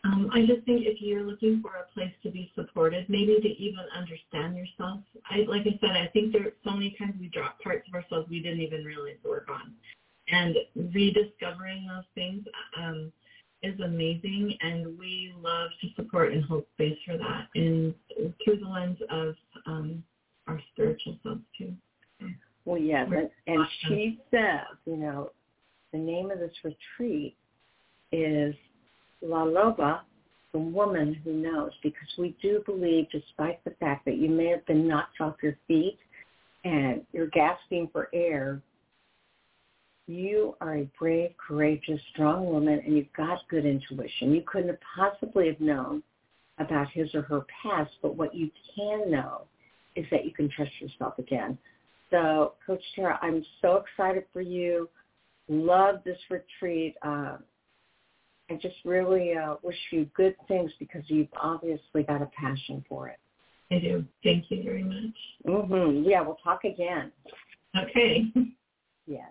Um, 0.06 0.30
I 0.34 0.41
just 0.45 0.64
think 0.66 0.86
if 0.86 1.01
you're 1.01 1.24
looking 1.24 1.62
for 1.64 1.72
a 1.78 1.91
place 1.93 2.14
to 2.22 2.30
be 2.30 2.51
supported, 2.53 3.10
maybe 3.10 3.39
to 3.41 3.47
even 3.47 3.86
understand 3.97 4.56
yourself. 4.56 4.99
I 5.30 5.45
like 5.47 5.64
I 5.64 5.78
said, 5.82 5.97
I 5.97 6.08
think 6.14 6.32
there 6.32 6.51
so 6.64 6.72
many 6.72 6.95
times 6.99 7.16
we 7.20 7.28
drop 7.30 7.60
parts 7.62 7.88
of 7.88 7.95
ourselves 7.95 8.30
we 8.30 8.39
didn't 8.39 8.62
even 8.62 8.84
realize 8.84 9.16
to 9.24 9.30
work 9.30 9.47
on, 9.49 9.74
and 10.30 10.56
rediscovering 10.93 11.88
those 11.88 12.03
things 12.14 12.45
um, 12.78 13.12
is 13.64 13.80
amazing. 13.80 14.56
And 14.62 14.97
we 14.99 15.34
love 15.41 15.72
to 15.82 15.88
support 15.95 16.34
and 16.34 16.43
hold 16.43 16.66
space 16.76 16.97
for 17.06 17.18
that, 17.18 17.47
and 17.56 17.95
through 18.43 18.58
the 18.58 18.70
lens 18.70 18.99
of 19.10 19.36
um, 19.66 20.03
our 20.47 20.62
spiritual 20.74 21.18
selves 21.24 21.41
too. 21.58 21.74
Well, 22.66 22.80
yes, 22.80 23.08
and, 23.12 23.30
and 23.47 23.66
she 23.88 24.20
says, 24.30 24.78
you 24.86 24.97
know, 24.97 25.32
the 25.93 25.99
name 25.99 26.30
of 26.30 26.39
this 26.39 26.53
retreat 26.64 27.36
is 28.12 28.56
La 29.22 29.43
Loba, 29.45 30.01
the 30.51 30.59
woman 30.59 31.13
who 31.24 31.34
knows, 31.34 31.72
because 31.84 32.07
we 32.18 32.36
do 32.41 32.61
believe, 32.66 33.07
despite 33.11 33.63
the 33.63 33.72
fact 33.72 34.05
that 34.05 34.18
you 34.18 34.30
may 34.30 34.47
have 34.47 34.66
been 34.66 34.88
knocked 34.88 35.20
off 35.20 35.36
your 35.41 35.57
feet 35.68 35.97
and 36.63 37.01
you're 37.11 37.28
gasping 37.28 37.89
for 37.91 38.09
air, 38.13 38.61
you 40.07 40.55
are 40.61 40.78
a 40.78 40.89
brave, 40.99 41.32
courageous, 41.45 41.99
strong 42.13 42.45
woman, 42.45 42.82
and 42.86 42.95
you've 42.95 43.11
got 43.18 43.39
good 43.49 43.66
intuition. 43.66 44.34
You 44.34 44.43
couldn't 44.45 44.70
have 44.70 44.80
possibly 44.95 45.47
have 45.47 45.59
known 45.59 46.03
about 46.59 46.89
his 46.91 47.13
or 47.16 47.24
her 47.24 47.45
past, 47.63 47.91
but 48.01 48.16
what 48.16 48.34
you 48.34 48.49
can 48.76 49.09
know 49.09 49.41
is 49.95 50.05
that 50.11 50.26
you 50.26 50.32
can 50.32 50.49
trust 50.49 50.72
yourself 50.80 51.18
again. 51.20 51.57
So, 52.11 52.53
Coach 52.66 52.84
Tera, 52.95 53.20
I'm 53.22 53.43
so 53.61 53.84
excited 53.84 54.26
for 54.32 54.41
you. 54.41 54.89
Love 55.49 56.01
this 56.05 56.18
retreat. 56.30 56.95
Uh, 57.01 57.38
I 58.50 58.56
just 58.56 58.76
really 58.86 59.34
uh, 59.34 59.56
wish 59.64 59.78
you 59.91 60.06
good 60.16 60.36
things 60.48 60.72
because 60.80 61.04
you've 61.08 61.28
obviously 61.41 62.04
got 62.04 62.22
a 62.22 62.30
passion 62.39 62.84
for 62.88 63.08
it. 63.10 63.20
I 63.72 63.80
do. 63.80 64.06
Thank 64.24 64.46
you 64.50 64.64
very 64.64 64.84
much. 64.84 65.16
Mm-hmm. 65.48 66.08
Yeah, 66.08 66.22
we'll 66.22 66.38
talk 66.43 66.64
again. 66.64 67.12
Okay. 67.76 68.26
yes. 69.08 69.30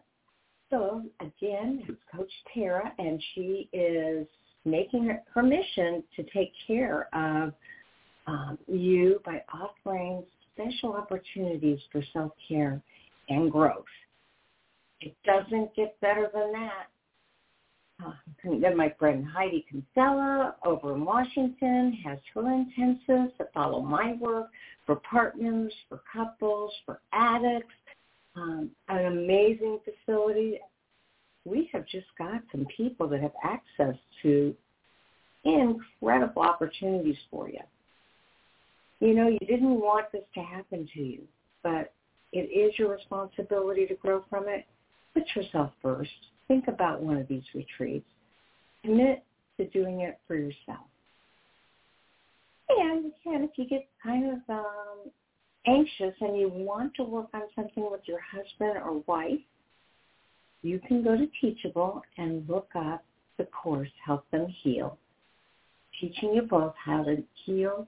So 0.71 1.05
again, 1.21 1.85
it's 1.89 2.01
Coach 2.15 2.33
Tera, 2.53 2.93
and 2.99 3.23
she 3.35 3.69
is 3.73 4.27
making 4.65 5.05
her, 5.05 5.23
her 5.33 5.43
mission 5.43 6.03
to 6.17 6.25
take 6.35 6.53
care 6.67 7.09
of 7.15 7.53
um, 8.27 8.59
you 8.67 9.21
by 9.25 9.43
offering 9.53 10.25
special 10.55 10.95
opportunities 10.95 11.79
for 11.93 12.03
self-care 12.13 12.81
and 13.29 13.53
growth. 13.53 13.85
It 15.01 15.15
doesn't 15.25 15.75
get 15.77 16.01
better 16.01 16.31
than 16.35 16.53
that. 16.53 16.89
Then 18.45 18.77
my 18.77 18.95
friend 18.99 19.25
Heidi 19.27 19.65
Kinsella 19.71 20.57
over 20.65 20.95
in 20.95 21.05
Washington 21.05 21.99
has 22.05 22.19
her 22.35 22.43
intensives 22.43 23.33
that 23.39 23.53
follow 23.53 23.81
my 23.81 24.15
work 24.15 24.49
for 24.85 24.97
partners, 24.97 25.73
for 25.89 26.03
couples, 26.13 26.73
for 26.85 27.01
addicts. 27.13 27.73
Um, 28.37 28.71
an 28.89 29.07
amazing 29.07 29.79
facility. 29.85 30.59
We 31.45 31.71
have 31.73 31.87
just 31.87 32.07
got 32.19 32.43
some 32.51 32.67
people 32.77 33.07
that 33.09 33.21
have 33.21 33.35
access 33.45 33.95
to 34.23 34.55
incredible 35.45 36.43
opportunities 36.43 37.17
for 37.31 37.49
you. 37.49 37.61
You 39.01 39.15
know, 39.15 39.29
you 39.29 39.39
didn't 39.47 39.81
want 39.81 40.11
this 40.11 40.25
to 40.35 40.41
happen 40.41 40.89
to 40.95 41.01
you, 41.01 41.23
but 41.63 41.93
it 42.33 42.51
is 42.51 42.77
your 42.79 42.91
responsibility 42.91 43.87
to 43.87 43.95
grow 43.95 44.25
from 44.29 44.49
it. 44.49 44.67
Put 45.13 45.25
yourself 45.37 45.71
first 45.81 46.11
think 46.49 46.69
about 46.69 47.03
one 47.03 47.17
of 47.17 47.29
these 47.29 47.43
retreats. 47.55 48.07
Commit 48.85 49.25
to 49.57 49.67
doing 49.69 50.01
it 50.01 50.19
for 50.27 50.37
yourself. 50.37 50.87
And 52.69 53.07
again, 53.07 53.49
if 53.49 53.51
you 53.57 53.67
get 53.67 53.87
kind 54.03 54.31
of 54.31 54.39
um, 54.49 55.11
anxious 55.67 56.15
and 56.21 56.39
you 56.39 56.49
want 56.49 56.95
to 56.95 57.05
work 57.05 57.29
on 57.35 57.43
something 57.55 57.89
with 57.91 58.01
your 58.05 58.21
husband 58.21 58.83
or 58.83 59.03
wife, 59.07 59.41
you 60.63 60.81
can 60.87 61.05
go 61.05 61.17
to 61.17 61.27
Teachable 61.41 62.03
and 62.17 62.49
look 62.49 62.69
up 62.75 63.05
the 63.39 63.45
course, 63.45 63.91
Help 64.05 64.29
Them 64.31 64.47
Heal, 64.63 64.99
teaching 66.01 66.35
you 66.35 66.43
both 66.43 66.75
how 66.83 67.05
to 67.05 67.23
heal 67.45 67.87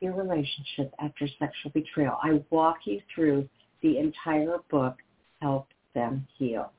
your 0.00 0.14
relationship 0.14 0.92
after 0.98 1.26
sexual 1.38 1.72
betrayal. 1.72 2.16
I 2.22 2.42
walk 2.50 2.78
you 2.84 3.00
through 3.14 3.48
the 3.82 3.98
entire 3.98 4.58
book, 4.70 4.96
Help 5.40 5.68
Them 5.94 6.26
Heal. 6.38 6.70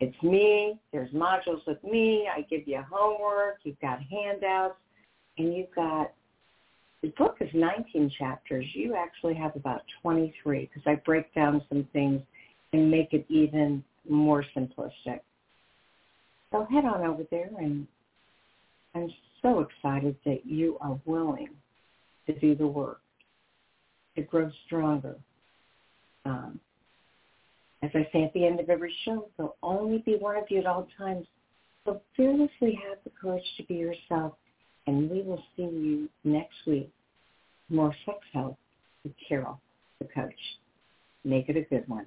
It's 0.00 0.22
me. 0.22 0.78
There's 0.92 1.10
modules 1.10 1.66
with 1.66 1.82
me. 1.84 2.28
I 2.34 2.40
give 2.42 2.66
you 2.66 2.82
homework. 2.90 3.58
You've 3.64 3.80
got 3.80 4.00
handouts. 4.02 4.76
And 5.38 5.54
you've 5.54 5.74
got, 5.74 6.12
the 7.02 7.08
book 7.18 7.36
is 7.40 7.50
19 7.54 8.10
chapters. 8.18 8.66
You 8.74 8.94
actually 8.94 9.34
have 9.34 9.54
about 9.56 9.82
23 10.02 10.70
because 10.72 10.82
I 10.86 10.96
break 11.04 11.32
down 11.34 11.62
some 11.68 11.86
things 11.92 12.20
and 12.72 12.90
make 12.90 13.12
it 13.12 13.26
even 13.28 13.84
more 14.08 14.44
simplistic. 14.56 15.20
So 16.50 16.66
head 16.70 16.84
on 16.84 17.04
over 17.04 17.22
there 17.30 17.50
and 17.58 17.86
I'm 18.94 19.10
so 19.42 19.60
excited 19.60 20.16
that 20.24 20.44
you 20.44 20.78
are 20.80 20.98
willing 21.04 21.50
to 22.26 22.38
do 22.38 22.54
the 22.54 22.66
work, 22.66 23.00
to 24.16 24.22
grow 24.22 24.50
stronger. 24.66 25.16
Um, 26.24 26.60
as 27.82 27.90
I 27.94 28.06
say 28.12 28.24
at 28.24 28.32
the 28.34 28.46
end 28.46 28.60
of 28.60 28.68
every 28.68 28.94
show, 29.04 29.28
there'll 29.36 29.56
only 29.62 29.98
be 29.98 30.16
one 30.16 30.36
of 30.36 30.44
you 30.50 30.58
at 30.58 30.66
all 30.66 30.86
times. 30.98 31.26
So 31.84 32.00
fearlessly 32.16 32.78
have 32.88 32.98
the 33.04 33.10
courage 33.20 33.44
to 33.56 33.64
be 33.64 33.74
yourself, 33.74 34.34
and 34.86 35.10
we 35.10 35.22
will 35.22 35.42
see 35.56 35.62
you 35.62 36.08
next 36.24 36.56
week. 36.66 36.90
More 37.70 37.94
sex 38.04 38.18
help 38.32 38.58
with 39.02 39.12
Carol, 39.26 39.60
the 39.98 40.06
coach. 40.06 40.34
Make 41.24 41.48
it 41.48 41.56
a 41.56 41.62
good 41.62 41.88
one. 41.88 42.06